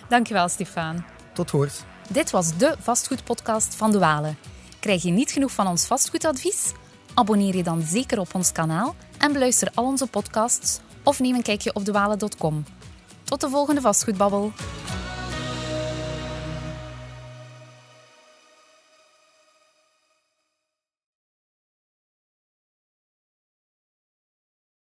Dankjewel, 0.09 0.49
Stefan. 0.49 1.05
Tot 1.35 1.51
hoort. 1.51 1.85
Dit 2.09 2.31
was 2.31 2.57
de 2.57 2.75
vastgoedpodcast 2.79 3.75
van 3.75 3.91
de 3.91 3.99
Walen. 3.99 4.37
Krijg 4.81 5.03
je 5.03 5.11
niet 5.11 5.31
genoeg 5.31 5.53
van 5.53 5.67
ons 5.67 5.87
vastgoedadvies? 5.87 6.73
Abonneer 7.15 7.57
je 7.57 7.63
dan 7.63 7.83
zeker 7.83 8.19
op 8.19 8.35
ons 8.35 8.53
kanaal 8.53 8.95
en 9.19 9.33
beluister 9.33 9.71
al 9.75 9.85
onze 9.85 10.07
podcasts 10.07 10.81
of 11.05 11.21
neem 11.21 11.35
een 11.35 11.43
kijkje 11.43 11.75
op 11.75 11.85
dewalen.com. 11.85 12.65
Tot 13.25 13.41
de 13.41 13.49
volgende 13.49 13.81
vastgoedbabbel. 13.81 14.53